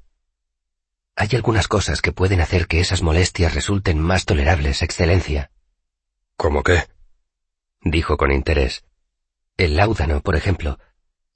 Hay 1.17 1.29
algunas 1.33 1.69
cosas 1.69 2.03
que 2.03 2.13
pueden 2.13 2.41
hacer 2.41 2.67
que 2.67 2.81
esas 2.81 3.03
molestias 3.03 3.55
resulten 3.55 3.99
más 3.99 4.25
tolerables, 4.25 4.83
Excelencia. 4.83 5.51
¿Cómo 6.37 6.63
qué? 6.63 6.85
dijo 7.83 8.17
con 8.17 8.33
interés. 8.33 8.85
El 9.57 9.77
láudano, 9.77 10.21
por 10.21 10.37
ejemplo, 10.37 10.79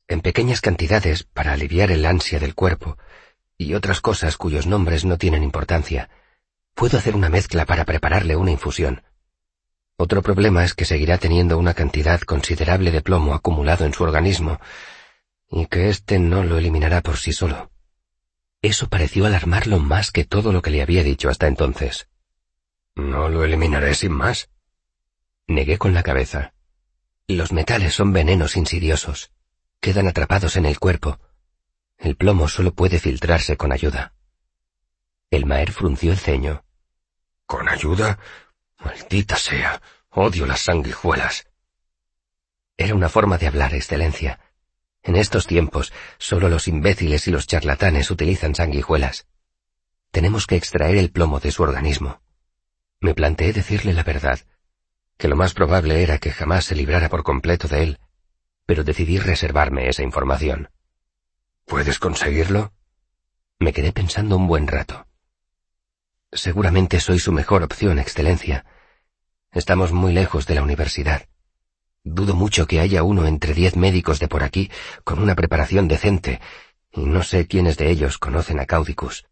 en 0.09 0.21
pequeñas 0.21 0.61
cantidades 0.61 1.25
para 1.25 1.53
aliviar 1.53 1.91
el 1.91 2.05
ansia 2.05 2.39
del 2.39 2.55
cuerpo, 2.55 2.99
y 3.57 3.75
otras 3.75 4.01
cosas 4.01 4.37
cuyos 4.37 4.67
nombres 4.67 5.05
no 5.05 5.19
tienen 5.19 5.43
importancia. 5.43 6.11
Puedo 6.81 6.97
hacer 6.97 7.15
una 7.15 7.29
mezcla 7.29 7.67
para 7.67 7.85
prepararle 7.85 8.37
una 8.37 8.53
infusión. 8.53 9.03
Otro 9.99 10.23
problema 10.23 10.65
es 10.65 10.73
que 10.73 10.87
seguirá 10.87 11.19
teniendo 11.19 11.59
una 11.59 11.75
cantidad 11.75 12.19
considerable 12.23 12.91
de 12.91 13.03
plomo 13.03 13.35
acumulado 13.35 13.85
en 13.85 13.93
su 13.93 14.03
organismo, 14.03 14.59
y 15.51 15.67
que 15.67 15.91
éste 15.91 16.19
no 16.19 16.43
lo 16.43 16.57
eliminará 16.57 17.03
por 17.03 17.19
sí 17.19 17.35
solo. 17.35 17.71
Eso 18.63 18.89
pareció 18.89 19.27
alarmarlo 19.27 19.79
más 19.79 20.11
que 20.11 20.25
todo 20.25 20.55
lo 20.55 20.63
que 20.63 20.71
le 20.71 20.81
había 20.81 21.05
dicho 21.05 21.29
hasta 21.29 21.49
entonces. 21.49 22.09
¿No 22.95 23.29
lo 23.29 23.45
eliminaré 23.45 23.93
sin 23.95 24.13
más? 24.13 24.49
Negué 25.49 25.77
con 25.77 25.93
la 25.93 26.03
cabeza. 26.03 26.55
Los 27.29 27.53
metales 27.53 27.93
son 27.93 28.15
venenos 28.15 28.57
insidiosos. 28.57 29.33
Quedan 29.83 30.09
atrapados 30.09 30.57
en 30.57 30.65
el 30.65 30.79
cuerpo. 30.79 31.21
El 31.99 32.17
plomo 32.17 32.49
solo 32.49 32.73
puede 32.73 32.99
filtrarse 32.99 33.59
con 33.59 33.71
ayuda. 33.71 34.15
El 35.31 35.45
Maer 35.45 35.73
frunció 35.73 36.13
el 36.13 36.19
ceño. 36.19 36.65
¿Con 37.51 37.69
ayuda? 37.69 38.17
Maldita 38.79 39.35
sea. 39.35 39.83
Odio 40.11 40.47
las 40.47 40.61
sanguijuelas. 40.61 41.49
Era 42.77 42.95
una 42.95 43.09
forma 43.09 43.39
de 43.39 43.49
hablar, 43.49 43.75
Excelencia. 43.75 44.39
En 45.03 45.17
estos 45.17 45.49
tiempos, 45.49 45.93
solo 46.17 46.49
los 46.49 46.69
imbéciles 46.69 47.27
y 47.27 47.33
los 47.33 47.49
charlatanes 47.49 48.09
utilizan 48.13 48.55
sanguijuelas. 48.55 49.27
Tenemos 50.13 50.47
que 50.47 50.55
extraer 50.55 50.97
el 50.97 51.11
plomo 51.11 51.41
de 51.41 51.51
su 51.51 51.65
organismo. 51.65 52.23
Me 53.01 53.15
planteé 53.15 53.53
decirle 53.53 53.95
la 53.95 54.05
verdad, 54.05 54.39
que 55.17 55.27
lo 55.27 55.35
más 55.35 55.53
probable 55.53 56.05
era 56.05 56.19
que 56.19 56.31
jamás 56.31 56.67
se 56.67 56.77
librara 56.77 57.09
por 57.09 57.25
completo 57.25 57.67
de 57.67 57.83
él, 57.83 57.99
pero 58.65 58.85
decidí 58.85 59.19
reservarme 59.19 59.89
esa 59.89 60.05
información. 60.05 60.71
¿Puedes 61.67 61.99
conseguirlo? 61.99 62.73
Me 63.59 63.73
quedé 63.73 63.91
pensando 63.91 64.37
un 64.37 64.47
buen 64.47 64.69
rato. 64.69 65.10
Seguramente 66.33 67.01
soy 67.01 67.19
su 67.19 67.33
mejor 67.33 67.65
opción, 67.65 67.99
Excelencia. 67.99 68.65
Estamos 69.51 69.93
muy 69.93 70.13
lejos 70.13 70.47
de 70.47 70.55
la 70.55 70.63
universidad. 70.63 71.29
Dudo 72.05 72.35
mucho 72.35 72.69
que 72.69 72.79
haya 72.79 73.03
uno 73.03 73.27
entre 73.27 73.53
diez 73.53 73.77
médicos 73.77 74.21
de 74.21 74.29
por 74.29 74.45
aquí 74.45 74.71
con 75.03 75.19
una 75.19 75.35
preparación 75.35 75.89
decente, 75.89 76.41
y 76.93 77.01
no 77.01 77.25
sé 77.25 77.49
quiénes 77.49 77.77
de 77.77 77.91
ellos 77.91 78.19
conocen 78.19 78.61
a 78.61 78.67
Caudicus. 78.67 79.27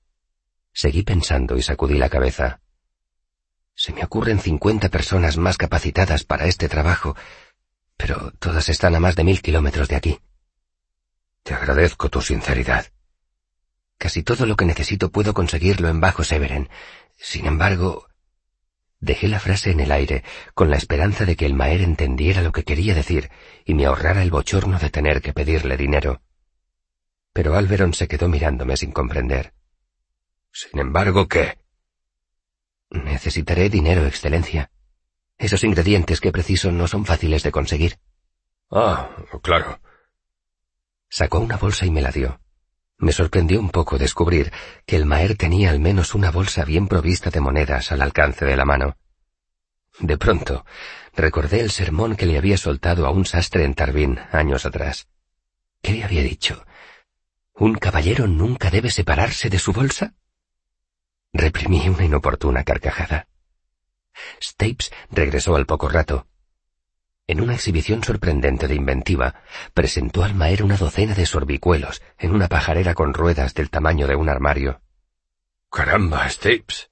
Seguí 0.72 1.04
pensando 1.04 1.56
y 1.56 1.62
sacudí 1.62 1.98
la 1.98 2.08
cabeza. 2.08 2.60
Se 3.74 3.92
me 3.92 4.02
ocurren 4.02 4.40
cincuenta 4.40 4.88
personas 4.88 5.36
más 5.36 5.56
capacitadas 5.56 6.24
para 6.24 6.46
este 6.46 6.68
trabajo, 6.68 7.16
pero 7.96 8.32
todas 8.40 8.68
están 8.68 8.96
a 8.96 9.00
más 9.00 9.14
de 9.14 9.22
mil 9.22 9.40
kilómetros 9.40 9.88
de 9.88 9.96
aquí. 9.96 10.20
Te 11.44 11.54
agradezco 11.54 12.08
tu 12.08 12.20
sinceridad. 12.20 12.86
Casi 13.98 14.22
todo 14.22 14.46
lo 14.46 14.56
que 14.56 14.64
necesito 14.64 15.10
puedo 15.10 15.34
conseguirlo 15.34 15.88
en 15.88 16.00
Bajo 16.00 16.24
Severen. 16.24 16.68
Sin 17.16 17.46
embargo... 17.46 18.06
Dejé 19.00 19.28
la 19.28 19.38
frase 19.38 19.70
en 19.70 19.78
el 19.78 19.92
aire, 19.92 20.24
con 20.54 20.70
la 20.70 20.76
esperanza 20.76 21.24
de 21.24 21.36
que 21.36 21.46
el 21.46 21.54
Maer 21.54 21.82
entendiera 21.82 22.42
lo 22.42 22.50
que 22.50 22.64
quería 22.64 22.94
decir 22.94 23.30
y 23.64 23.74
me 23.74 23.86
ahorrara 23.86 24.22
el 24.22 24.30
bochorno 24.30 24.78
de 24.78 24.90
tener 24.90 25.20
que 25.22 25.32
pedirle 25.32 25.76
dinero. 25.76 26.20
Pero 27.32 27.54
Alberon 27.54 27.94
se 27.94 28.08
quedó 28.08 28.28
mirándome 28.28 28.76
sin 28.76 28.90
comprender. 28.90 29.54
Sin 30.50 30.80
embargo, 30.80 31.28
¿qué? 31.28 31.58
Necesitaré 32.90 33.68
dinero, 33.68 34.04
Excelencia. 34.06 34.72
Esos 35.36 35.62
ingredientes 35.62 36.20
que 36.20 36.32
preciso 36.32 36.72
no 36.72 36.88
son 36.88 37.04
fáciles 37.04 37.44
de 37.44 37.52
conseguir. 37.52 38.00
Ah, 38.70 39.10
claro. 39.42 39.80
Sacó 41.08 41.38
una 41.38 41.56
bolsa 41.56 41.86
y 41.86 41.90
me 41.92 42.02
la 42.02 42.10
dio. 42.10 42.40
Me 42.98 43.12
sorprendió 43.12 43.60
un 43.60 43.70
poco 43.70 43.96
descubrir 43.96 44.52
que 44.84 44.96
el 44.96 45.06
Maer 45.06 45.36
tenía 45.36 45.70
al 45.70 45.78
menos 45.78 46.14
una 46.16 46.32
bolsa 46.32 46.64
bien 46.64 46.88
provista 46.88 47.30
de 47.30 47.40
monedas 47.40 47.92
al 47.92 48.02
alcance 48.02 48.44
de 48.44 48.56
la 48.56 48.64
mano. 48.64 48.96
De 50.00 50.18
pronto, 50.18 50.64
recordé 51.14 51.60
el 51.60 51.70
sermón 51.70 52.16
que 52.16 52.26
le 52.26 52.36
había 52.36 52.56
soltado 52.56 53.06
a 53.06 53.10
un 53.10 53.24
sastre 53.24 53.64
en 53.64 53.74
Tarbín 53.74 54.18
años 54.32 54.66
atrás. 54.66 55.08
¿Qué 55.80 55.92
le 55.92 56.04
había 56.04 56.22
dicho? 56.22 56.64
¿Un 57.54 57.76
caballero 57.76 58.26
nunca 58.26 58.68
debe 58.70 58.90
separarse 58.90 59.48
de 59.48 59.60
su 59.60 59.72
bolsa? 59.72 60.14
Reprimí 61.32 61.88
una 61.88 62.04
inoportuna 62.04 62.64
carcajada. 62.64 63.28
Stapes 64.42 64.90
regresó 65.10 65.54
al 65.54 65.66
poco 65.66 65.88
rato. 65.88 66.26
En 67.28 67.42
una 67.42 67.52
exhibición 67.52 68.02
sorprendente 68.02 68.68
de 68.68 68.74
inventiva, 68.74 69.34
presentó 69.74 70.24
al 70.24 70.34
Maer 70.34 70.62
una 70.62 70.78
docena 70.78 71.14
de 71.14 71.26
sorbicuelos 71.26 72.00
en 72.18 72.34
una 72.34 72.48
pajarera 72.48 72.94
con 72.94 73.12
ruedas 73.12 73.52
del 73.52 73.68
tamaño 73.68 74.06
de 74.06 74.16
un 74.16 74.30
armario. 74.30 74.80
¡Caramba, 75.70 76.26
Stapes! 76.30 76.88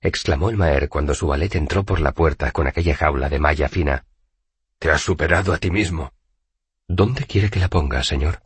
exclamó 0.00 0.48
el 0.48 0.56
Maer 0.56 0.88
cuando 0.88 1.14
su 1.14 1.26
valet 1.26 1.54
entró 1.54 1.84
por 1.84 2.00
la 2.00 2.12
puerta 2.12 2.50
con 2.50 2.66
aquella 2.66 2.96
jaula 2.96 3.28
de 3.28 3.38
malla 3.38 3.68
fina. 3.68 4.06
Te 4.78 4.90
has 4.90 5.02
superado 5.02 5.52
a 5.52 5.58
ti 5.58 5.70
mismo. 5.70 6.14
¿Dónde 6.86 7.26
quiere 7.26 7.50
que 7.50 7.60
la 7.60 7.68
ponga, 7.68 8.02
señor? 8.02 8.42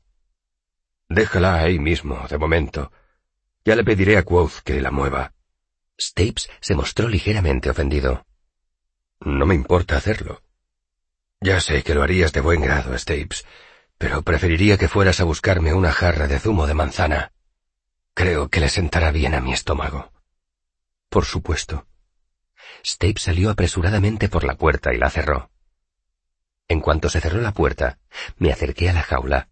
Déjala 1.09 1.63
ahí 1.63 1.79
mismo, 1.79 2.27
de 2.29 2.39
momento. 2.39 2.91
Ya 3.65 3.77
le 3.77 3.85
pediré 3.85 4.17
a 4.17 4.25
Quoth 4.25 4.63
que 4.65 4.81
la 4.81 4.91
mueva. 4.91 5.35
Stapes 6.01 6.51
se 6.61 6.75
mostró 6.75 7.07
ligeramente 7.07 7.71
ofendido. 7.71 8.27
No 9.21 9.47
me 9.47 9.55
importa 9.55 9.97
hacerlo. 9.97 10.43
Ya 11.43 11.61
sé 11.61 11.83
que 11.83 11.95
lo 11.95 12.05
harías 12.05 12.33
de 12.33 12.41
buen 12.41 12.61
grado, 12.61 12.97
Stapes, 12.97 13.45
pero 13.99 14.23
preferiría 14.23 14.79
que 14.79 14.87
fueras 14.87 15.21
a 15.21 15.25
buscarme 15.25 15.75
una 15.75 15.91
jarra 15.91 16.29
de 16.29 16.39
zumo 16.39 16.69
de 16.69 16.75
manzana. 16.75 17.33
Creo 18.15 18.49
que 18.49 18.61
le 18.61 18.69
sentará 18.69 19.11
bien 19.11 19.35
a 19.35 19.41
mi 19.41 19.53
estómago. 19.53 20.13
Por 21.09 21.25
supuesto. 21.25 21.87
Stapes 22.87 23.25
salió 23.25 23.51
apresuradamente 23.51 24.29
por 24.29 24.45
la 24.45 24.55
puerta 24.55 24.95
y 24.95 24.99
la 24.99 25.11
cerró. 25.11 25.51
En 26.69 26.81
cuanto 26.81 27.09
se 27.09 27.21
cerró 27.21 27.41
la 27.41 27.53
puerta, 27.53 27.99
me 28.37 28.53
acerqué 28.53 28.89
a 28.89 28.93
la 28.93 29.03
jaula. 29.03 29.49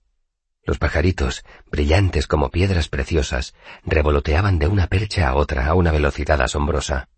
Los 0.62 0.78
pajaritos, 0.78 1.44
brillantes 1.66 2.28
como 2.28 2.50
piedras 2.50 2.88
preciosas, 2.88 3.52
revoloteaban 3.85 4.61
de 4.61 4.68
una 4.68 4.87
percha 4.87 5.28
a 5.28 5.35
otra 5.35 5.66
a 5.66 5.75
una 5.75 5.90
velocidad 5.90 6.40
asombrosa. 6.40 7.09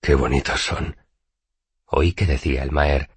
¡Qué 0.00 0.16
bonitos 0.16 0.60
son! 0.60 0.96
Oí 1.86 2.12
que 2.12 2.26
decía 2.26 2.64
el 2.64 2.72
Maer, 2.72 3.08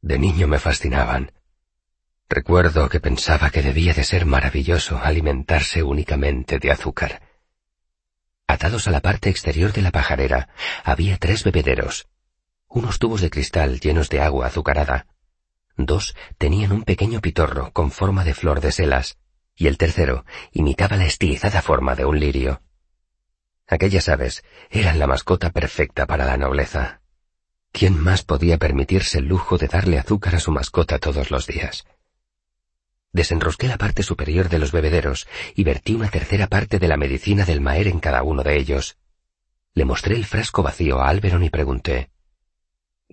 de 0.00 0.18
niño 0.18 0.46
me 0.46 0.58
fascinaban. 0.58 1.32
Recuerdo 2.28 2.88
que 2.88 3.00
pensaba 3.00 3.50
que 3.50 3.62
debía 3.62 3.94
de 3.94 4.04
ser 4.04 4.26
maravilloso 4.26 4.98
alimentarse 5.02 5.82
únicamente 5.82 6.58
de 6.58 6.70
azúcar. 6.70 7.22
Atados 8.46 8.86
a 8.88 8.90
la 8.90 9.00
parte 9.00 9.30
exterior 9.30 9.72
de 9.72 9.82
la 9.82 9.90
pajarera 9.90 10.48
había 10.84 11.16
tres 11.18 11.44
bebederos, 11.44 12.08
unos 12.68 12.98
tubos 12.98 13.20
de 13.20 13.30
cristal 13.30 13.80
llenos 13.80 14.08
de 14.10 14.20
agua 14.20 14.46
azucarada. 14.46 15.06
Dos 15.76 16.14
tenían 16.38 16.72
un 16.72 16.82
pequeño 16.82 17.20
pitorro 17.20 17.72
con 17.72 17.90
forma 17.90 18.24
de 18.24 18.34
flor 18.34 18.60
de 18.60 18.72
selas, 18.72 19.18
y 19.54 19.66
el 19.66 19.78
tercero 19.78 20.24
imitaba 20.52 20.96
la 20.96 21.06
estilizada 21.06 21.62
forma 21.62 21.94
de 21.94 22.04
un 22.04 22.20
lirio. 22.20 22.62
Aquellas 23.66 24.08
aves 24.08 24.44
eran 24.70 24.98
la 24.98 25.06
mascota 25.06 25.50
perfecta 25.50 26.06
para 26.06 26.24
la 26.24 26.36
nobleza. 26.36 27.00
¿Quién 27.72 27.98
más 27.98 28.22
podía 28.22 28.58
permitirse 28.58 29.18
el 29.18 29.26
lujo 29.26 29.58
de 29.58 29.68
darle 29.68 29.98
azúcar 29.98 30.34
a 30.34 30.40
su 30.40 30.50
mascota 30.50 30.98
todos 30.98 31.30
los 31.30 31.46
días? 31.46 31.86
Desenrosqué 33.12 33.68
la 33.68 33.78
parte 33.78 34.02
superior 34.02 34.48
de 34.48 34.58
los 34.58 34.72
bebederos 34.72 35.26
y 35.54 35.64
vertí 35.64 35.94
una 35.94 36.08
tercera 36.08 36.46
parte 36.46 36.78
de 36.78 36.88
la 36.88 36.96
medicina 36.96 37.44
del 37.44 37.60
Maer 37.60 37.88
en 37.88 38.00
cada 38.00 38.22
uno 38.22 38.42
de 38.42 38.58
ellos. 38.58 38.98
Le 39.74 39.84
mostré 39.84 40.16
el 40.16 40.26
frasco 40.26 40.62
vacío 40.62 41.00
a 41.00 41.08
Alberon 41.08 41.42
y 41.42 41.50
pregunté 41.50 42.10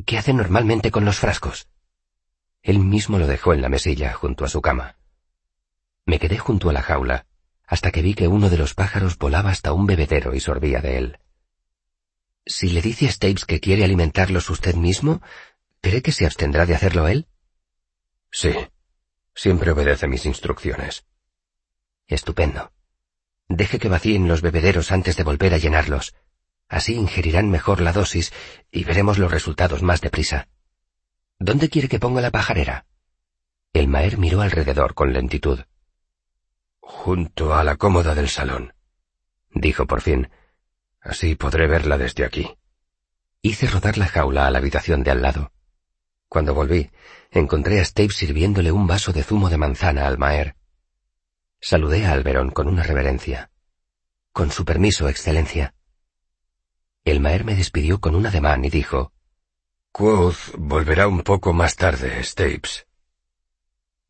¿Qué 0.06 0.18
hace 0.18 0.34
normalmente 0.34 0.92
con 0.92 1.06
los 1.06 1.20
frascos? 1.20 1.70
Él 2.62 2.80
mismo 2.80 3.20
lo 3.20 3.28
dejó 3.28 3.54
en 3.54 3.62
la 3.62 3.70
mesilla 3.70 4.14
junto 4.14 4.44
a 4.44 4.50
su 4.50 4.62
cama. 4.62 4.98
Me 6.06 6.20
quedé 6.20 6.38
junto 6.38 6.70
a 6.70 6.74
la 6.74 6.82
jaula 6.82 7.26
hasta 7.68 7.92
que 7.92 8.02
vi 8.02 8.14
que 8.14 8.28
uno 8.28 8.50
de 8.50 8.58
los 8.58 8.74
pájaros 8.74 9.18
volaba 9.18 9.50
hasta 9.50 9.74
un 9.74 9.86
bebedero 9.86 10.36
y 10.36 10.40
sorbía 10.40 10.82
de 10.82 10.98
él. 10.98 11.20
Si 12.46 12.70
le 12.70 12.82
dice 12.82 13.08
a 13.08 13.12
Stapes 13.12 13.46
que 13.46 13.60
quiere 13.60 13.84
alimentarlos 13.84 14.50
usted 14.50 14.76
mismo, 14.76 15.22
¿cree 15.82 16.02
que 16.02 16.12
se 16.12 16.26
abstendrá 16.26 16.66
de 16.66 16.76
hacerlo 16.76 17.08
él? 17.08 17.28
Sí. 18.32 18.54
Siempre 19.34 19.72
obedece 19.72 20.08
mis 20.08 20.26
instrucciones. 20.26 21.06
Estupendo. 22.08 22.72
Deje 23.50 23.80
que 23.80 23.90
vacíen 23.90 24.28
los 24.28 24.42
bebederos 24.42 24.92
antes 24.92 25.18
de 25.18 25.24
volver 25.24 25.54
a 25.54 25.58
llenarlos. 25.58 26.16
Así 26.68 26.96
ingerirán 26.96 27.50
mejor 27.50 27.82
la 27.82 27.94
dosis 27.94 28.32
y 28.72 28.84
veremos 28.84 29.18
los 29.18 29.32
resultados 29.32 29.82
más 29.84 30.02
deprisa. 30.02 30.48
¿Dónde 31.40 31.70
quiere 31.70 31.90
que 31.90 32.00
ponga 32.00 32.22
la 32.22 32.32
pajarera? 32.32 32.86
El 33.74 33.88
Maer 33.88 34.18
miró 34.18 34.42
alrededor 34.42 34.94
con 34.94 35.14
lentitud. 35.14 35.62
Junto 36.80 37.56
a 37.56 37.64
la 37.64 37.76
cómoda 37.76 38.16
del 38.16 38.30
salón, 38.30 38.74
dijo 39.52 39.86
por 39.86 40.02
fin. 40.02 40.30
Así 41.06 41.36
podré 41.36 41.68
verla 41.68 42.00
desde 42.00 42.26
aquí. 42.26 42.58
Hice 43.44 43.68
rodar 43.68 44.00
la 44.00 44.08
jaula 44.08 44.48
a 44.48 44.52
la 44.52 44.58
habitación 44.58 45.04
de 45.04 45.12
al 45.12 45.22
lado. 45.22 45.52
Cuando 46.28 46.56
volví, 46.56 46.90
encontré 47.30 47.80
a 47.80 47.86
Stave 47.86 48.10
sirviéndole 48.10 48.72
un 48.72 48.88
vaso 48.88 49.14
de 49.14 49.22
zumo 49.22 49.50
de 49.50 49.58
manzana 49.58 50.08
al 50.08 50.18
Maer. 50.18 50.56
Saludé 51.62 52.08
a 52.08 52.12
Alberón 52.12 52.50
con 52.50 52.68
una 52.68 52.82
reverencia. 52.82 53.52
Con 54.34 54.50
su 54.50 54.66
permiso, 54.66 55.08
Excelencia. 55.08 55.76
El 57.04 57.20
Maer 57.20 57.46
me 57.46 57.54
despidió 57.54 58.02
con 58.02 58.16
un 58.16 58.26
ademán 58.26 58.66
y 58.66 58.72
dijo, 58.72 59.14
Quoth 59.92 60.56
volverá 60.58 61.08
un 61.08 61.22
poco 61.22 61.54
más 61.54 61.76
tarde, 61.76 62.22
Stapes. 62.24 62.88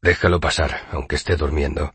Déjalo 0.01 0.39
pasar, 0.39 0.87
aunque 0.91 1.17
esté 1.17 1.35
durmiendo. 1.35 1.93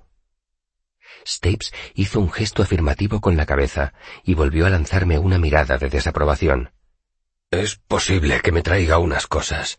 Stapes 1.26 1.72
hizo 1.94 2.20
un 2.20 2.30
gesto 2.30 2.62
afirmativo 2.62 3.20
con 3.20 3.36
la 3.36 3.46
cabeza 3.46 3.92
y 4.24 4.34
volvió 4.34 4.66
a 4.66 4.70
lanzarme 4.70 5.18
una 5.18 5.38
mirada 5.38 5.78
de 5.78 5.88
desaprobación. 5.88 6.72
Es 7.50 7.76
posible 7.76 8.40
que 8.40 8.52
me 8.52 8.62
traiga 8.62 8.98
unas 8.98 9.26
cosas. 9.26 9.78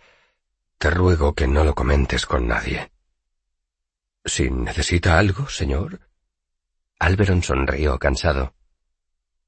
Te 0.77 0.89
ruego 0.89 1.35
que 1.35 1.47
no 1.47 1.63
lo 1.63 1.75
comentes 1.75 2.25
con 2.25 2.47
nadie. 2.47 2.91
Si 4.25 4.49
necesita 4.49 5.17
algo, 5.17 5.47
señor. 5.47 6.09
Alberon 6.99 7.41
sonrió 7.43 7.97
cansado. 7.97 8.53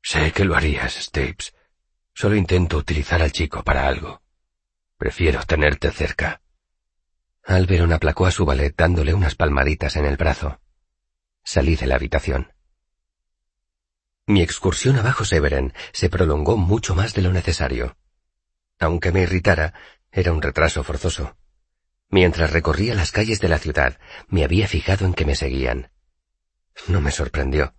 Sé 0.02 0.32
que 0.32 0.46
lo 0.46 0.56
harías, 0.56 0.94
Stapes. 0.96 1.54
Solo 2.14 2.36
intento 2.36 2.78
utilizar 2.78 3.22
al 3.22 3.32
chico 3.32 3.64
para 3.64 3.88
algo. 3.88 4.22
Prefiero 4.98 5.44
tenerte 5.44 5.92
cerca. 5.92 6.42
Alberon 7.44 7.92
aplacó 7.92 8.26
a 8.26 8.32
su 8.32 8.46
valet 8.46 8.74
dándole 8.76 9.14
unas 9.14 9.36
palmaditas 9.36 9.96
en 9.98 10.06
el 10.06 10.18
brazo. 10.18 10.60
Salí 11.44 11.76
de 11.76 11.88
la 11.88 11.96
habitación. 11.96 12.54
Mi 14.26 14.42
excursión 14.42 14.96
a 14.98 15.02
Bajo 15.02 15.26
Severen 15.26 15.74
se 15.92 16.10
prolongó 16.10 16.56
mucho 16.56 16.96
más 16.96 17.14
de 17.14 17.22
lo 17.22 17.34
necesario. 17.34 17.98
Aunque 18.80 19.12
me 19.12 19.22
irritara, 19.22 19.74
era 20.12 20.32
un 20.32 20.42
retraso 20.42 20.84
forzoso. 20.84 21.36
Mientras 22.10 22.52
recorría 22.52 22.96
las 22.96 23.12
calles 23.12 23.42
de 23.42 23.50
la 23.50 23.60
ciudad, 23.60 24.00
me 24.28 24.44
había 24.46 24.68
fijado 24.68 25.06
en 25.06 25.14
que 25.14 25.26
me 25.26 25.36
seguían. 25.36 25.92
No 26.88 27.02
me 27.02 27.12
sorprendió. 27.12 27.74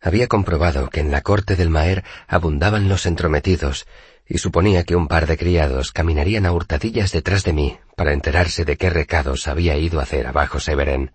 Había 0.00 0.26
comprobado 0.26 0.90
que 0.90 1.00
en 1.00 1.10
la 1.10 1.22
corte 1.22 1.56
del 1.56 1.70
Maer 1.70 2.04
abundaban 2.26 2.88
los 2.88 3.06
entrometidos, 3.06 3.86
y 4.26 4.38
suponía 4.38 4.84
que 4.84 4.96
un 4.96 5.08
par 5.08 5.26
de 5.26 5.38
criados 5.38 5.92
caminarían 5.92 6.44
a 6.44 6.52
hurtadillas 6.52 7.12
detrás 7.12 7.44
de 7.44 7.52
mí 7.52 7.78
para 7.96 8.12
enterarse 8.12 8.64
de 8.64 8.76
qué 8.76 8.90
recados 8.90 9.48
había 9.48 9.76
ido 9.76 10.00
a 10.00 10.02
hacer 10.02 10.26
abajo 10.26 10.60
Severen. 10.60 11.12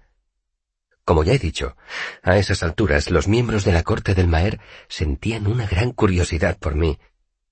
Como 1.07 1.23
ya 1.23 1.31
he 1.31 1.39
dicho, 1.39 1.77
a 2.21 2.37
esas 2.37 2.63
alturas 2.63 3.09
los 3.11 3.29
miembros 3.29 3.63
de 3.63 3.71
la 3.71 3.83
corte 3.83 4.13
del 4.13 4.27
Maer 4.27 4.59
sentían 4.89 5.47
una 5.47 5.65
gran 5.65 5.93
curiosidad 5.93 6.57
por 6.59 6.75
mí, 6.75 6.99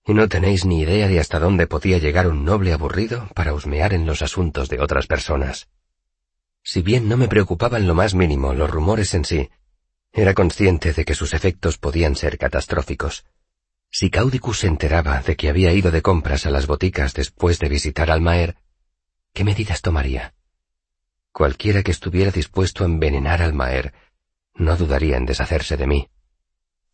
y 0.05 0.13
no 0.13 0.27
tenéis 0.27 0.65
ni 0.65 0.81
idea 0.81 1.07
de 1.07 1.21
hasta 1.21 1.39
dónde 1.39 1.65
podía 1.65 1.97
llegar 1.97 2.27
un 2.27 2.43
noble 2.43 2.73
aburrido 2.73 3.29
para 3.33 3.53
husmear 3.53 3.93
en 3.93 4.05
los 4.05 4.21
asuntos 4.21 4.67
de 4.67 4.81
otras 4.81 5.07
personas. 5.07 5.69
Si 6.63 6.81
bien 6.81 7.07
no 7.07 7.15
me 7.15 7.29
preocupaban 7.29 7.87
lo 7.87 7.95
más 7.95 8.13
mínimo 8.13 8.53
los 8.53 8.69
rumores 8.69 9.13
en 9.13 9.23
sí, 9.23 9.49
Era 10.11 10.33
consciente 10.33 10.91
de 10.91 11.05
que 11.05 11.15
sus 11.15 11.33
efectos 11.33 11.77
podían 11.77 12.17
ser 12.17 12.37
catastróficos. 12.37 13.25
Si 13.89 14.09
Caudicus 14.09 14.59
se 14.59 14.67
enteraba 14.67 15.21
de 15.21 15.37
que 15.37 15.47
había 15.47 15.71
ido 15.71 15.91
de 15.91 16.01
compras 16.01 16.45
a 16.45 16.49
las 16.49 16.67
boticas 16.67 17.13
después 17.13 17.59
de 17.59 17.69
visitar 17.69 18.11
al 18.11 18.19
Maer, 18.19 18.57
¿qué 19.33 19.45
medidas 19.45 19.81
tomaría? 19.81 20.33
Cualquiera 21.35 21.83
que 21.83 21.91
estuviera 21.91 22.31
dispuesto 22.31 22.85
a 22.85 22.87
envenenar 22.87 23.41
al 23.41 23.51
Maer 23.51 23.93
no 24.53 24.77
dudaría 24.77 25.17
en 25.17 25.25
deshacerse 25.25 25.75
de 25.75 25.85
mí. 25.85 26.09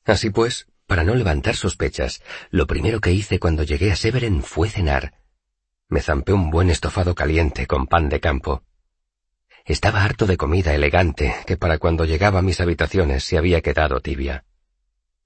Así 0.04 0.32
pues, 0.32 0.66
para 0.88 1.04
no 1.04 1.14
levantar 1.14 1.56
sospechas, 1.56 2.24
lo 2.50 2.66
primero 2.66 3.02
que 3.02 3.12
hice 3.12 3.40
cuando 3.40 3.62
llegué 3.62 3.92
a 3.92 3.96
Severen 3.96 4.42
fue 4.42 4.68
cenar. 4.68 5.14
Me 5.90 6.02
zampé 6.02 6.34
un 6.34 6.50
buen 6.50 6.72
estofado 6.72 7.14
caliente 7.14 7.68
con 7.68 7.86
pan 7.86 8.10
de 8.10 8.20
campo. 8.20 8.64
Estaba 9.64 10.04
harto 10.04 10.26
de 10.26 10.38
comida 10.38 10.74
elegante 10.74 11.36
que 11.46 11.56
para 11.56 11.78
cuando 11.78 12.06
llegaba 12.06 12.40
a 12.40 12.42
mis 12.42 12.62
habitaciones 12.62 13.24
se 13.24 13.38
había 13.38 13.62
quedado 13.62 14.00
tibia. 14.00 14.46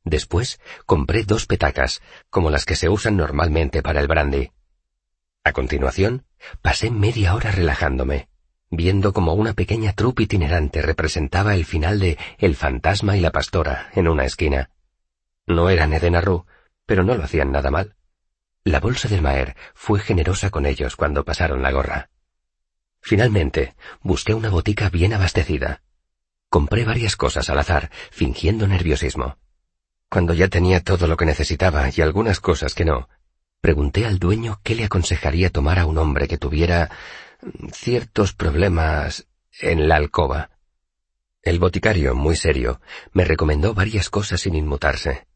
Después 0.03 0.59
compré 0.85 1.23
dos 1.23 1.45
petacas, 1.45 2.01
como 2.29 2.49
las 2.49 2.65
que 2.65 2.75
se 2.75 2.89
usan 2.89 3.15
normalmente 3.15 3.81
para 3.81 4.01
el 4.01 4.09
brandy. 4.09 4.51
A 5.45 5.53
continuación, 5.53 6.25
pasé 6.61 6.91
media 6.91 7.33
hora 7.33 7.51
relajándome, 7.51 8.27
viendo 8.75 9.13
como 9.13 9.33
una 9.33 9.53
pequeña 9.53 9.93
trupe 9.93 10.23
itinerante 10.23 10.81
representaba 10.81 11.55
el 11.55 11.65
final 11.65 11.99
de 11.99 12.17
El 12.37 12.55
fantasma 12.55 13.17
y 13.17 13.21
la 13.21 13.31
pastora 13.31 13.89
en 13.93 14.07
una 14.07 14.25
esquina. 14.25 14.69
No 15.47 15.69
eran 15.69 15.93
Edenarru, 15.93 16.45
pero 16.85 17.03
no 17.03 17.15
lo 17.15 17.23
hacían 17.23 17.51
nada 17.51 17.71
mal. 17.71 17.95
La 18.63 18.79
bolsa 18.79 19.07
del 19.07 19.21
Maer 19.21 19.55
fue 19.73 19.99
generosa 19.99 20.49
con 20.49 20.65
ellos 20.65 20.95
cuando 20.95 21.23
pasaron 21.23 21.61
la 21.61 21.71
gorra. 21.71 22.09
Finalmente, 22.99 23.75
busqué 24.01 24.33
una 24.33 24.49
botica 24.49 24.89
bien 24.89 25.13
abastecida. 25.13 25.83
Compré 26.49 26.85
varias 26.85 27.15
cosas 27.15 27.49
al 27.49 27.59
azar, 27.59 27.91
fingiendo 28.11 28.67
nerviosismo. 28.67 29.37
Cuando 30.09 30.33
ya 30.33 30.47
tenía 30.47 30.81
todo 30.81 31.05
lo 31.05 31.17
que 31.17 31.25
necesitaba 31.25 31.89
y 31.95 32.01
algunas 32.01 32.39
cosas 32.39 32.73
que 32.73 32.85
no, 32.85 33.09
pregunté 33.61 34.05
al 34.05 34.17
dueño 34.17 34.59
qué 34.63 34.73
le 34.73 34.85
aconsejaría 34.85 35.49
tomar 35.49 35.77
a 35.77 35.85
un 35.85 35.97
hombre 35.97 36.27
que 36.27 36.37
tuviera 36.37 36.89
ciertos 37.71 38.33
problemas 38.33 39.27
en 39.59 39.87
la 39.87 39.95
alcoba. 39.95 40.51
El 41.41 41.59
boticario, 41.59 42.15
muy 42.15 42.35
serio, 42.35 42.81
me 43.13 43.25
recomendó 43.25 43.73
varias 43.73 44.09
cosas 44.09 44.41
sin 44.41 44.55
inmutarse. 44.55 45.27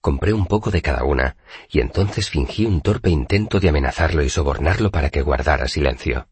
Compré 0.00 0.32
un 0.32 0.46
poco 0.46 0.70
de 0.70 0.82
cada 0.82 1.04
una, 1.04 1.36
y 1.68 1.80
entonces 1.80 2.30
fingí 2.30 2.66
un 2.66 2.80
torpe 2.80 3.10
intento 3.10 3.60
de 3.60 3.68
amenazarlo 3.68 4.22
y 4.22 4.28
sobornarlo 4.28 4.90
para 4.90 5.10
que 5.10 5.22
guardara 5.22 5.68
silencio. 5.68 6.28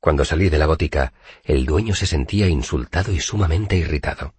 Cuando 0.00 0.24
salí 0.24 0.48
de 0.48 0.58
la 0.58 0.66
botica, 0.66 1.12
el 1.44 1.66
dueño 1.66 1.94
se 1.94 2.06
sentía 2.06 2.48
insultado 2.48 3.12
y 3.12 3.20
sumamente 3.20 3.76
irritado. 3.76 4.34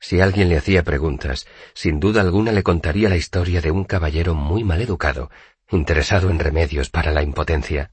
Si 0.00 0.20
alguien 0.20 0.48
le 0.48 0.56
hacía 0.56 0.82
preguntas, 0.82 1.46
sin 1.74 2.00
duda 2.00 2.20
alguna 2.20 2.52
le 2.52 2.62
contaría 2.62 3.08
la 3.08 3.16
historia 3.16 3.60
de 3.60 3.70
un 3.70 3.84
caballero 3.84 4.34
muy 4.34 4.64
mal 4.64 4.80
educado, 4.80 5.30
interesado 5.70 6.30
en 6.30 6.38
remedios 6.38 6.90
para 6.90 7.12
la 7.12 7.22
impotencia. 7.22 7.90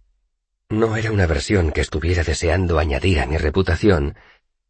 No 0.70 0.96
era 0.98 1.12
una 1.12 1.28
versión 1.28 1.72
que 1.72 1.82
estuviera 1.82 2.24
deseando 2.24 2.80
añadir 2.80 3.20
a 3.20 3.28
mi 3.28 3.38
reputación, 3.38 4.16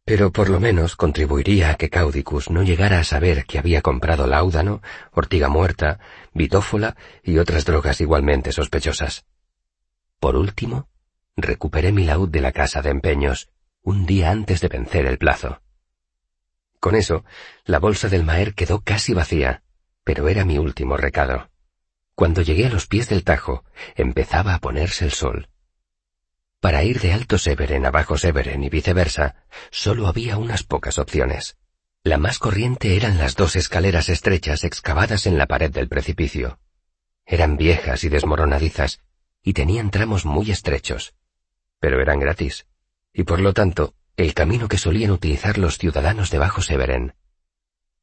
pero 0.04 0.30
por 0.30 0.50
lo 0.50 0.60
menos 0.60 0.94
contribuiría 0.94 1.70
a 1.70 1.74
que 1.76 1.88
Caudicus 1.88 2.50
no 2.50 2.62
llegara 2.62 2.98
a 2.98 3.04
saber 3.04 3.46
que 3.46 3.58
había 3.58 3.80
comprado 3.80 4.26
láudano, 4.26 4.82
ortiga 5.12 5.48
muerta, 5.48 5.98
bitófola 6.34 6.96
y 7.22 7.38
otras 7.38 7.64
drogas 7.64 8.00
igualmente 8.02 8.52
sospechosas. 8.52 9.24
Por 10.20 10.36
último, 10.36 10.88
recuperé 11.34 11.92
mi 11.92 12.04
laúd 12.04 12.28
de 12.28 12.42
la 12.42 12.52
casa 12.52 12.82
de 12.82 12.90
empeños, 12.90 13.48
un 13.82 14.04
día 14.04 14.30
antes 14.30 14.60
de 14.60 14.68
vencer 14.68 15.06
el 15.06 15.16
plazo. 15.16 15.62
Con 16.78 16.94
eso, 16.94 17.24
la 17.64 17.78
bolsa 17.78 18.08
del 18.08 18.22
Maer 18.22 18.54
quedó 18.54 18.80
casi 18.80 19.14
vacía, 19.14 19.62
pero 20.04 20.28
era 20.28 20.44
mi 20.44 20.58
último 20.58 20.98
recado. 20.98 21.48
Cuando 22.14 22.42
llegué 22.42 22.66
a 22.66 22.70
los 22.70 22.86
pies 22.86 23.08
del 23.08 23.24
Tajo, 23.24 23.64
empezaba 23.96 24.54
a 24.54 24.60
ponerse 24.60 25.06
el 25.06 25.12
sol. 25.12 25.48
Para 26.60 26.84
ir 26.84 27.00
de 27.00 27.12
Alto 27.12 27.38
Severen 27.38 27.86
a 27.86 27.90
Bajo 27.90 28.18
Severen 28.18 28.64
y 28.64 28.68
viceversa, 28.68 29.46
solo 29.70 30.08
había 30.08 30.38
unas 30.38 30.62
pocas 30.62 30.98
opciones. 30.98 31.56
La 32.02 32.18
más 32.18 32.38
corriente 32.38 32.96
eran 32.96 33.18
las 33.18 33.34
dos 33.34 33.56
escaleras 33.56 34.08
estrechas 34.08 34.64
excavadas 34.64 35.26
en 35.26 35.38
la 35.38 35.46
pared 35.46 35.70
del 35.70 35.88
precipicio. 35.88 36.58
Eran 37.24 37.56
viejas 37.56 38.04
y 38.04 38.08
desmoronadizas, 38.08 39.00
y 39.42 39.52
tenían 39.52 39.90
tramos 39.90 40.24
muy 40.24 40.50
estrechos 40.50 41.14
pero 41.80 42.00
eran 42.00 42.18
gratis, 42.18 42.66
y 43.12 43.24
por 43.24 43.40
lo 43.40 43.52
tanto, 43.52 43.94
el 44.16 44.34
camino 44.34 44.68
que 44.68 44.78
solían 44.78 45.10
utilizar 45.10 45.58
los 45.58 45.78
ciudadanos 45.78 46.30
de 46.30 46.38
Bajo 46.38 46.62
Severen. 46.62 47.14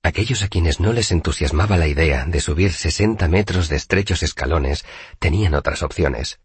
Aquellos 0.04 0.44
a 0.44 0.48
quienes 0.48 0.80
no 0.80 0.94
les 0.94 1.12
entusiasmaba 1.12 1.78
la 1.78 1.88
idea 1.88 2.26
de 2.26 2.42
subir 2.42 2.74
sesenta 2.74 3.28
metros 3.28 3.70
de 3.70 3.78
estrechos 3.78 4.22
escalones 4.22 4.86
tenían 5.20 5.54
otras 5.54 5.82
opciones. 5.82 6.40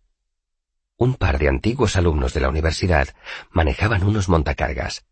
Un 0.98 1.14
par 1.14 1.38
de 1.38 1.48
antiguos 1.48 1.96
alumnos 1.96 2.34
de 2.34 2.40
la 2.40 2.50
universidad 2.50 3.08
manejaban 3.50 4.04
unos 4.04 4.28
montacargas. 4.28 5.06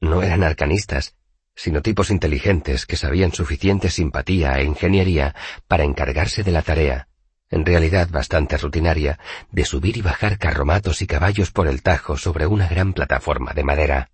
No 0.00 0.22
eran 0.22 0.42
arcanistas, 0.42 1.16
sino 1.54 1.82
tipos 1.82 2.10
inteligentes 2.10 2.86
que 2.86 2.96
sabían 2.96 3.32
suficiente 3.32 3.90
simpatía 3.90 4.58
e 4.58 4.64
ingeniería 4.64 5.34
para 5.68 5.84
encargarse 5.84 6.42
de 6.42 6.52
la 6.52 6.62
tarea 6.62 7.08
en 7.50 7.64
realidad 7.64 8.08
bastante 8.10 8.56
rutinaria, 8.56 9.18
de 9.50 9.64
subir 9.64 9.96
y 9.96 10.02
bajar 10.02 10.38
carromatos 10.38 11.02
y 11.02 11.06
caballos 11.06 11.52
por 11.52 11.68
el 11.68 11.82
Tajo 11.82 12.16
sobre 12.16 12.46
una 12.46 12.68
gran 12.68 12.92
plataforma 12.92 13.52
de 13.52 13.64
madera. 13.64 14.10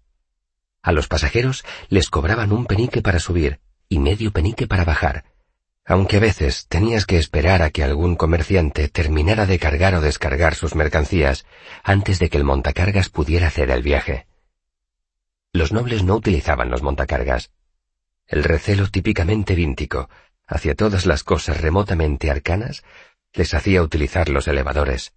A 0.83 0.93
los 0.93 1.09
pasajeros 1.09 1.65
les 1.89 2.11
cobraban 2.11 2.53
un 2.53 2.67
penique 2.67 3.03
para 3.03 3.19
subir 3.19 3.61
y 3.89 3.99
medio 3.99 4.33
penique 4.33 4.67
para 4.67 4.85
bajar, 4.85 5.25
aunque 5.85 6.19
a 6.19 6.21
veces 6.21 6.67
tenías 6.69 7.07
que 7.07 7.19
esperar 7.19 7.63
a 7.63 7.71
que 7.71 7.83
algún 7.83 8.17
comerciante 8.17 8.89
terminara 8.89 9.47
de 9.47 9.59
cargar 9.59 9.95
o 9.95 10.01
descargar 10.01 10.55
sus 10.55 10.75
mercancías 10.75 11.45
antes 11.83 12.19
de 12.19 12.31
que 12.31 12.39
el 12.39 12.45
montacargas 12.45 13.09
pudiera 13.09 13.49
hacer 13.49 13.71
el 13.71 13.83
viaje. 13.83 14.27
Los 15.53 15.73
nobles 15.73 16.03
no 16.05 16.15
utilizaban 16.15 16.71
los 16.71 16.83
montacargas. 16.83 17.51
El 18.27 18.45
recelo 18.45 18.89
típicamente 18.89 19.55
víntico 19.55 20.09
hacia 20.47 20.75
todas 20.75 21.07
las 21.07 21.25
cosas 21.25 21.61
remotamente 21.61 22.31
arcanas 22.31 22.85
les 23.33 23.55
hacía 23.55 23.83
utilizar 23.83 24.29
los 24.29 24.47
elevadores. 24.49 25.15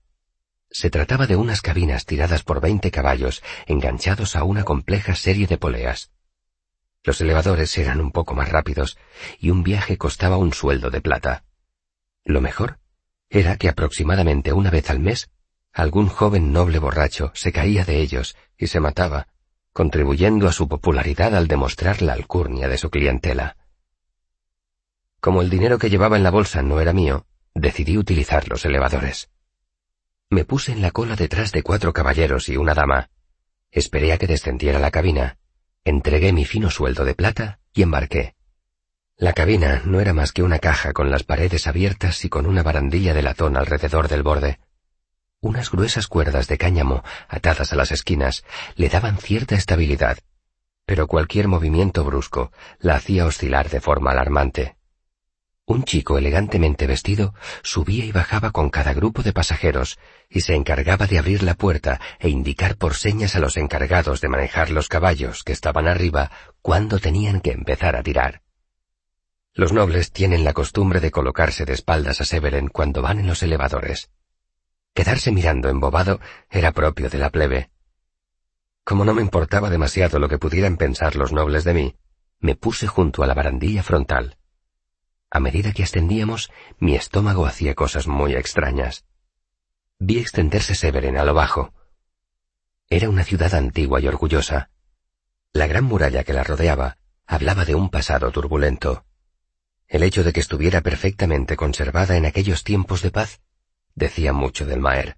Se 0.69 0.89
trataba 0.89 1.27
de 1.27 1.35
unas 1.35 1.61
cabinas 1.61 2.05
tiradas 2.05 2.43
por 2.43 2.59
veinte 2.59 2.91
caballos, 2.91 3.43
enganchados 3.65 4.35
a 4.35 4.43
una 4.43 4.63
compleja 4.63 5.15
serie 5.15 5.47
de 5.47 5.57
poleas. 5.57 6.11
Los 7.05 7.21
elevadores 7.21 7.77
eran 7.77 8.01
un 8.01 8.11
poco 8.11 8.33
más 8.33 8.49
rápidos, 8.49 8.97
y 9.39 9.51
un 9.51 9.61
viaje 9.61 9.95
costaba 9.95 10.37
un 10.37 10.53
sueldo 10.53 10.89
de 10.89 11.01
plata. 11.01 11.43
Lo 12.23 12.41
mejor 12.41 12.79
era 13.29 13.57
que 13.57 13.69
aproximadamente 13.69 14.53
una 14.53 14.71
vez 14.71 14.89
al 14.89 14.99
mes, 14.99 15.29
algún 15.71 16.07
joven 16.07 16.51
noble 16.51 16.79
borracho 16.79 17.31
se 17.35 17.51
caía 17.51 17.85
de 17.85 17.99
ellos 18.01 18.35
y 18.57 18.67
se 18.67 18.79
mataba, 18.79 19.27
contribuyendo 19.71 20.47
a 20.47 20.51
su 20.51 20.67
popularidad 20.67 21.35
al 21.35 21.47
demostrar 21.47 22.01
la 22.01 22.13
alcurnia 22.13 22.67
de 22.67 22.79
su 22.79 22.89
clientela. 22.89 23.55
Como 25.19 25.43
el 25.43 25.49
dinero 25.49 25.77
que 25.77 25.91
llevaba 25.91 26.17
en 26.17 26.23
la 26.23 26.31
bolsa 26.31 26.63
no 26.63 26.79
era 26.79 26.93
mío, 26.93 27.27
decidí 27.53 27.99
utilizar 27.99 28.47
los 28.47 28.65
elevadores. 28.65 29.29
Me 30.31 30.43
puse 30.43 30.71
en 30.71 30.81
la 30.81 30.89
cola 30.89 31.15
detrás 31.15 31.51
de 31.51 31.61
cuatro 31.61 31.93
caballeros 31.93 32.49
y 32.49 32.57
una 32.57 32.73
dama. 32.73 33.11
Esperé 33.69 34.11
a 34.11 34.17
que 34.17 34.27
descendiera 34.27 34.79
la 34.79 34.91
cabina, 34.91 35.37
entregué 35.85 36.33
mi 36.33 36.45
fino 36.45 36.71
sueldo 36.71 37.05
de 37.05 37.13
plata 37.13 37.59
y 37.73 37.83
embarqué. 37.83 38.35
La 39.17 39.33
cabina 39.33 39.83
no 39.85 40.01
era 40.01 40.13
más 40.13 40.33
que 40.33 40.43
una 40.43 40.59
caja 40.59 40.91
con 40.91 41.09
las 41.09 41.23
paredes 41.23 41.67
abiertas 41.67 42.25
y 42.25 42.29
con 42.29 42.47
una 42.47 42.63
barandilla 42.63 43.13
de 43.13 43.21
latón 43.21 43.55
alrededor 43.55 44.09
del 44.09 44.23
borde. 44.23 44.59
Unas 45.39 45.71
gruesas 45.71 46.07
cuerdas 46.07 46.47
de 46.47 46.57
cáñamo 46.57 47.03
atadas 47.29 47.71
a 47.71 47.75
las 47.75 47.91
esquinas 47.91 48.43
le 48.75 48.89
daban 48.89 49.17
cierta 49.17 49.55
estabilidad, 49.55 50.17
pero 50.85 51.07
cualquier 51.07 51.47
movimiento 51.47 52.03
brusco 52.03 52.51
la 52.79 52.95
hacía 52.95 53.25
oscilar 53.25 53.69
de 53.69 53.79
forma 53.79 54.11
alarmante. 54.11 54.75
Un 55.67 55.83
chico 55.83 56.19
elegantemente 56.19 56.85
vestido 56.85 57.33
subía 57.63 58.05
y 58.05 58.11
bajaba 58.11 58.51
con 58.51 58.69
cada 58.69 58.93
grupo 58.93 59.23
de 59.23 59.33
pasajeros 59.33 59.97
y 60.29 60.41
se 60.41 60.53
encargaba 60.53 61.07
de 61.07 61.17
abrir 61.17 61.41
la 61.41 61.55
puerta 61.55 61.99
e 62.19 62.29
indicar 62.29 62.77
por 62.77 62.93
señas 62.93 63.35
a 63.35 63.39
los 63.39 63.57
encargados 63.57 64.21
de 64.21 64.29
manejar 64.29 64.69
los 64.69 64.89
caballos 64.89 65.43
que 65.43 65.53
estaban 65.53 65.87
arriba 65.87 66.29
cuándo 66.61 66.99
tenían 66.99 67.41
que 67.41 67.51
empezar 67.51 67.95
a 67.95 68.03
tirar. 68.03 68.43
Los 69.55 69.73
nobles 69.73 70.11
tienen 70.11 70.43
la 70.43 70.53
costumbre 70.53 70.99
de 70.99 71.09
colocarse 71.09 71.65
de 71.65 71.73
espaldas 71.73 72.21
a 72.21 72.25
Severen 72.25 72.67
cuando 72.67 73.01
van 73.01 73.19
en 73.19 73.27
los 73.27 73.41
elevadores. 73.41 74.11
Quedarse 74.93 75.31
mirando 75.31 75.69
embobado 75.69 76.19
era 76.51 76.73
propio 76.73 77.09
de 77.09 77.17
la 77.17 77.31
plebe. 77.31 77.71
Como 78.83 79.03
no 79.03 79.15
me 79.15 79.21
importaba 79.23 79.71
demasiado 79.71 80.19
lo 80.19 80.29
que 80.29 80.37
pudieran 80.37 80.77
pensar 80.77 81.15
los 81.15 81.33
nobles 81.33 81.63
de 81.63 81.73
mí, 81.73 81.95
me 82.39 82.55
puse 82.55 82.85
junto 82.85 83.23
a 83.23 83.27
la 83.27 83.33
barandilla 83.33 83.81
frontal. 83.81 84.37
A 85.35 85.41
medida 85.41 85.73
que 85.73 85.83
ascendíamos, 85.83 86.49
mi 86.79 86.95
estómago 86.95 87.45
hacía 87.45 87.75
cosas 87.75 88.07
muy 88.07 88.35
extrañas. 88.35 89.03
Vi 89.99 90.17
extenderse 90.17 90.75
Severen 90.75 91.17
a 91.17 91.25
lo 91.25 91.33
bajo. 91.33 91.73
Era 92.89 93.09
una 93.09 93.25
ciudad 93.25 93.53
antigua 93.53 93.99
y 93.99 94.07
orgullosa. 94.07 94.69
La 95.51 95.67
gran 95.67 95.83
muralla 95.83 96.23
que 96.23 96.31
la 96.31 96.45
rodeaba 96.45 96.99
hablaba 97.27 97.65
de 97.65 97.75
un 97.75 97.89
pasado 97.89 98.31
turbulento. 98.31 99.03
El 99.89 100.03
hecho 100.03 100.23
de 100.23 100.31
que 100.31 100.39
estuviera 100.39 100.79
perfectamente 100.79 101.57
conservada 101.57 102.15
en 102.15 102.25
aquellos 102.25 102.63
tiempos 102.63 103.01
de 103.01 103.11
paz 103.11 103.41
decía 103.93 104.31
mucho 104.31 104.65
del 104.65 104.79
Maer. 104.79 105.17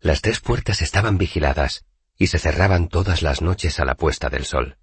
Las 0.00 0.22
tres 0.22 0.40
puertas 0.40 0.82
estaban 0.82 1.18
vigiladas 1.18 1.84
y 2.18 2.26
se 2.26 2.40
cerraban 2.40 2.88
todas 2.88 3.22
las 3.22 3.42
noches 3.42 3.78
a 3.78 3.84
la 3.84 3.94
puesta 3.94 4.28
del 4.28 4.44
sol. 4.44 4.76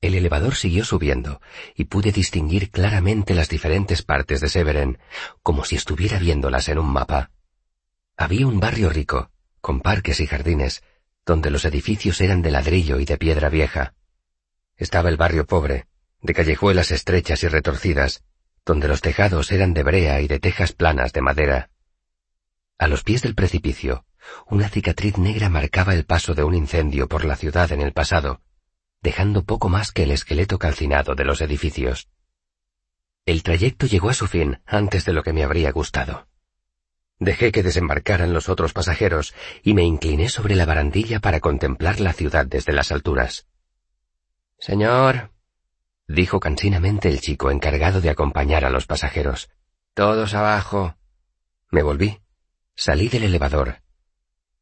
El 0.00 0.14
elevador 0.14 0.54
siguió 0.54 0.84
subiendo 0.84 1.40
y 1.74 1.84
pude 1.84 2.12
distinguir 2.12 2.70
claramente 2.70 3.34
las 3.34 3.48
diferentes 3.48 4.02
partes 4.02 4.40
de 4.40 4.48
Severen, 4.48 4.98
como 5.42 5.64
si 5.64 5.76
estuviera 5.76 6.18
viéndolas 6.18 6.68
en 6.68 6.78
un 6.78 6.92
mapa. 6.92 7.30
Había 8.16 8.46
un 8.46 8.60
barrio 8.60 8.90
rico, 8.90 9.30
con 9.60 9.80
parques 9.80 10.20
y 10.20 10.26
jardines, 10.26 10.82
donde 11.24 11.50
los 11.50 11.64
edificios 11.64 12.20
eran 12.20 12.42
de 12.42 12.50
ladrillo 12.50 13.00
y 13.00 13.04
de 13.04 13.18
piedra 13.18 13.48
vieja. 13.48 13.94
Estaba 14.76 15.08
el 15.08 15.16
barrio 15.16 15.46
pobre, 15.46 15.86
de 16.20 16.34
callejuelas 16.34 16.90
estrechas 16.90 17.42
y 17.42 17.48
retorcidas, 17.48 18.22
donde 18.64 18.88
los 18.88 19.00
tejados 19.00 19.50
eran 19.50 19.74
de 19.74 19.82
brea 19.82 20.20
y 20.20 20.28
de 20.28 20.38
tejas 20.38 20.72
planas 20.72 21.12
de 21.12 21.22
madera. 21.22 21.70
A 22.78 22.88
los 22.88 23.02
pies 23.02 23.22
del 23.22 23.34
precipicio, 23.34 24.04
una 24.46 24.68
cicatriz 24.68 25.18
negra 25.18 25.48
marcaba 25.48 25.94
el 25.94 26.04
paso 26.04 26.34
de 26.34 26.44
un 26.44 26.54
incendio 26.54 27.08
por 27.08 27.24
la 27.24 27.36
ciudad 27.36 27.72
en 27.72 27.80
el 27.80 27.92
pasado, 27.92 28.40
dejando 29.06 29.44
poco 29.44 29.68
más 29.68 29.92
que 29.92 30.02
el 30.02 30.10
esqueleto 30.10 30.58
calcinado 30.58 31.14
de 31.14 31.24
los 31.24 31.40
edificios. 31.40 32.08
El 33.24 33.44
trayecto 33.44 33.86
llegó 33.86 34.10
a 34.10 34.14
su 34.14 34.26
fin 34.26 34.60
antes 34.66 35.04
de 35.04 35.12
lo 35.12 35.22
que 35.22 35.32
me 35.32 35.44
habría 35.44 35.70
gustado. 35.70 36.26
Dejé 37.20 37.52
que 37.52 37.62
desembarcaran 37.62 38.32
los 38.32 38.48
otros 38.48 38.72
pasajeros 38.72 39.32
y 39.62 39.74
me 39.74 39.84
incliné 39.84 40.28
sobre 40.28 40.56
la 40.56 40.66
barandilla 40.66 41.20
para 41.20 41.38
contemplar 41.38 42.00
la 42.00 42.14
ciudad 42.14 42.46
desde 42.46 42.72
las 42.72 42.90
alturas. 42.90 43.46
Señor, 44.58 45.30
dijo 46.08 46.40
cansinamente 46.40 47.08
el 47.08 47.20
chico 47.20 47.52
encargado 47.52 48.00
de 48.00 48.10
acompañar 48.10 48.64
a 48.64 48.70
los 48.70 48.86
pasajeros. 48.86 49.50
Todos 49.94 50.34
abajo. 50.34 50.96
Me 51.70 51.84
volví, 51.84 52.18
salí 52.74 53.08
del 53.08 53.22
elevador 53.22 53.82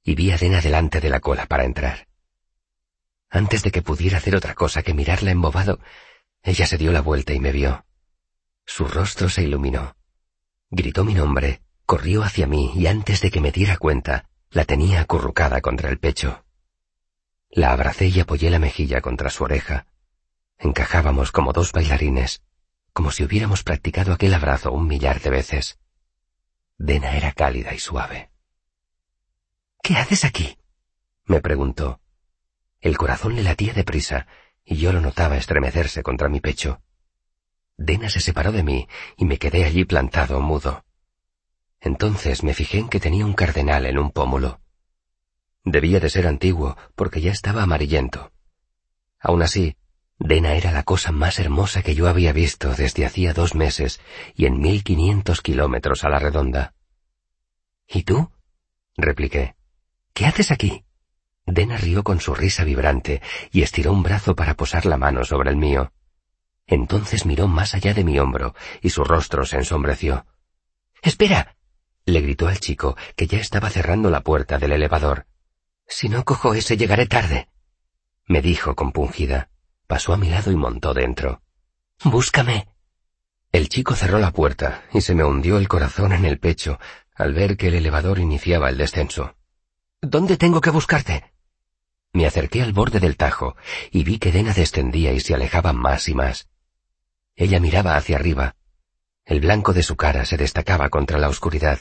y 0.02 0.14
vi 0.14 0.33
a 0.33 0.37
Dena 0.37 0.61
delante 0.61 1.00
de 1.00 1.09
la 1.09 1.20
cola 1.20 1.46
para 1.46 1.64
entrar. 1.64 2.09
Antes 3.30 3.62
de 3.62 3.70
que 3.70 3.82
pudiera 3.82 4.18
hacer 4.18 4.37
otra 4.37 4.54
cosa 4.54 4.82
que 4.82 4.94
mirarla 4.94 5.30
embobado, 5.30 5.80
ella 6.42 6.66
se 6.66 6.78
dio 6.78 6.92
la 6.92 7.00
vuelta 7.00 7.32
y 7.32 7.40
me 7.40 7.52
vio. 7.52 7.84
Su 8.66 8.87
rostro 8.87 9.28
se 9.28 9.42
iluminó. 9.42 9.96
Gritó 10.70 11.04
mi 11.04 11.14
nombre, 11.14 11.62
corrió 11.87 12.22
hacia 12.22 12.46
mí 12.46 12.72
y 12.74 12.87
antes 12.87 13.20
de 13.20 13.30
que 13.30 13.40
me 13.40 13.52
diera 13.52 13.76
cuenta, 13.76 14.28
la 14.50 14.64
tenía 14.64 15.00
acurrucada 15.00 15.60
contra 15.60 15.90
el 15.90 15.98
pecho. 15.98 16.44
La 17.50 17.72
abracé 17.72 18.08
y 18.08 18.20
apoyé 18.20 18.50
la 18.50 18.58
mejilla 18.58 19.00
contra 19.00 19.30
su 19.30 19.44
oreja. 19.44 19.87
Encajábamos 20.58 21.32
como 21.32 21.52
dos 21.52 21.72
bailarines, 21.72 22.42
como 22.92 23.10
si 23.10 23.24
hubiéramos 23.24 23.62
practicado 23.62 24.12
aquel 24.12 24.34
abrazo 24.34 24.72
un 24.72 24.87
millar 24.87 25.20
de 25.20 25.30
veces. 25.30 25.78
Dena 26.78 27.16
era 27.16 27.32
cálida 27.32 27.74
y 27.74 27.78
suave. 27.78 28.30
¿Qué 29.82 29.96
haces 29.96 30.24
aquí? 30.24 30.58
me 31.26 31.40
preguntó. 31.40 32.00
El 32.84 32.98
corazón 32.98 33.34
le 33.34 33.42
latía 33.42 33.72
deprisa 33.72 34.26
y 34.62 34.76
yo 34.76 34.92
lo 34.92 35.00
notaba 35.00 35.38
estremecerse 35.38 36.02
contra 36.02 36.28
mi 36.28 36.40
pecho. 36.40 36.82
Dena 37.78 38.10
se 38.10 38.20
separó 38.20 38.52
de 38.52 38.62
mí 38.62 38.86
y 39.16 39.24
me 39.24 39.38
quedé 39.38 39.64
allí 39.64 39.86
plantado, 39.86 40.38
mudo. 40.42 40.84
Entonces 41.80 42.42
me 42.42 42.52
fijé 42.52 42.80
en 42.80 42.90
que 42.90 43.00
tenía 43.00 43.24
un 43.24 43.32
cardenal 43.32 43.86
en 43.86 43.98
un 43.98 44.10
pómulo. 44.10 44.60
Debía 45.64 45.98
de 45.98 46.10
ser 46.10 46.26
antiguo, 46.26 46.76
porque 46.94 47.22
ya 47.22 47.32
estaba 47.32 47.62
amarillento. 47.62 48.32
Aún 49.18 49.40
así, 49.40 49.78
Dena 50.18 50.54
era 50.54 50.70
la 50.70 50.82
cosa 50.82 51.10
más 51.10 51.38
hermosa 51.38 51.82
que 51.82 51.94
yo 51.94 52.06
había 52.06 52.34
visto 52.34 52.74
desde 52.74 53.06
hacía 53.06 53.32
dos 53.32 53.54
meses 53.54 53.98
y 54.34 54.44
en 54.44 54.60
mil 54.60 54.84
quinientos 54.84 55.40
kilómetros 55.40 56.04
a 56.04 56.10
la 56.10 56.18
redonda. 56.18 56.74
¿Y 57.88 58.02
tú? 58.02 58.30
repliqué. 58.94 59.56
¿Qué 60.12 60.26
haces 60.26 60.50
aquí? 60.50 60.83
Dena 61.46 61.76
rió 61.76 62.02
con 62.02 62.20
su 62.20 62.35
risa 62.35 62.64
vibrante 62.64 63.20
y 63.52 63.62
estiró 63.62 63.92
un 63.92 64.02
brazo 64.02 64.35
para 64.35 64.54
posar 64.54 64.87
la 64.87 64.96
mano 64.96 65.24
sobre 65.24 65.50
el 65.50 65.57
mío. 65.57 65.92
Entonces 66.66 67.26
miró 67.26 67.48
más 67.48 67.74
allá 67.74 67.92
de 67.92 68.04
mi 68.04 68.18
hombro 68.18 68.54
y 68.80 68.90
su 68.90 69.04
rostro 69.04 69.44
se 69.44 69.57
ensombreció. 69.57 70.26
Espera. 71.02 71.57
le 72.07 72.20
gritó 72.20 72.48
al 72.48 72.61
chico, 72.61 72.96
que 73.16 73.26
ya 73.26 73.38
estaba 73.38 73.70
cerrando 73.70 74.11
la 74.11 74.22
puerta 74.22 74.59
del 74.59 74.72
elevador. 74.72 75.26
Si 75.87 76.09
no 76.09 76.24
cojo 76.24 76.54
ese 76.54 76.76
llegaré 76.76 77.07
tarde. 77.07 77.48
me 78.26 78.40
dijo 78.40 78.74
compungida. 78.74 79.50
Pasó 79.87 80.14
a 80.14 80.16
mi 80.16 80.30
lado 80.30 80.50
y 80.50 80.57
montó 80.57 80.94
dentro. 80.94 81.42
Búscame. 82.02 82.68
El 83.52 83.68
chico 83.68 83.94
cerró 83.94 84.18
la 84.18 84.33
puerta 84.33 84.85
y 84.92 85.02
se 85.02 85.14
me 85.14 85.24
hundió 85.24 85.59
el 85.59 85.68
corazón 85.68 86.12
en 86.12 86.24
el 86.24 86.38
pecho 86.38 86.78
al 87.14 87.33
ver 87.33 87.57
que 87.57 87.68
el 87.68 87.74
elevador 87.74 88.18
iniciaba 88.18 88.70
el 88.70 88.78
descenso. 88.78 89.37
¿Dónde 90.00 90.37
tengo 90.37 90.61
que 90.61 90.70
buscarte? 90.70 91.33
Me 92.14 92.27
acerqué 92.27 92.62
al 92.62 92.72
borde 92.72 93.00
del 93.00 93.16
tajo 93.16 93.57
y 93.90 94.05
vi 94.05 94.18
que 94.18 94.31
Dena 94.31 94.55
descendía 94.55 95.12
y 95.12 95.18
se 95.18 95.35
alejaba 95.35 95.72
más 95.72 96.09
y 96.09 96.14
más. 96.14 96.48
Ella 97.35 97.59
miraba 97.59 97.96
hacia 97.96 98.16
arriba. 98.16 98.55
El 99.24 99.40
blanco 99.40 99.72
de 99.72 99.83
su 99.83 99.96
cara 99.96 100.24
se 100.24 100.37
destacaba 100.37 100.88
contra 100.90 101.18
la 101.18 101.29
oscuridad 101.29 101.81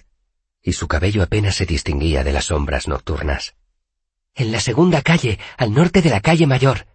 y 0.59 0.73
su 0.73 0.87
cabello 0.87 1.21
apenas 1.21 1.55
se 1.55 1.67
distinguía 1.67 2.23
de 2.23 2.33
las 2.33 2.45
sombras 2.45 2.87
nocturnas. 2.87 3.55
En 4.33 4.51
la 4.51 4.59
segunda 4.59 5.03
calle, 5.03 5.37
al 5.55 5.71
norte 5.71 6.01
de 6.01 6.09
la 6.09 6.19
calle 6.19 6.47
mayor. 6.47 6.87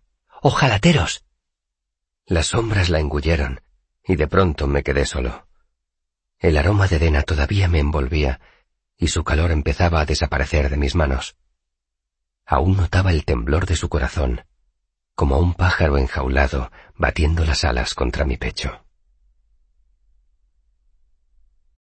Ojalateros. 0.43 1.25
Las 2.27 2.49
sombras 2.49 2.89
la 2.89 2.99
engulleron 2.99 3.61
y 4.05 4.17
de 4.17 4.27
pronto 4.27 4.67
me 4.67 4.83
quedé 4.83 5.07
solo. 5.07 5.47
El 6.41 6.57
aroma 6.57 6.89
de 6.89 6.99
Dena 6.99 7.23
todavía 7.23 7.69
me 7.69 7.79
envolvía 7.79 8.41
y 8.97 9.09
su 9.09 9.23
calor 9.23 9.53
empezaba 9.53 10.01
a 10.01 10.07
desaparecer 10.07 10.71
de 10.71 10.77
mis 10.77 10.97
manos. 10.97 11.37
Aún 12.51 12.79
notaba 12.79 13.13
el 13.13 13.27
temblor 13.27 13.67
de 13.67 13.77
su 13.77 13.91
corazón, 13.91 14.47
como 15.15 15.39
un 15.39 15.53
pájaro 15.53 15.99
enjaulado 15.99 16.73
batiendo 16.97 17.45
las 17.45 17.63
alas 17.63 17.93
contra 17.93 18.25
mi 18.25 18.39
pecho. 18.39 18.87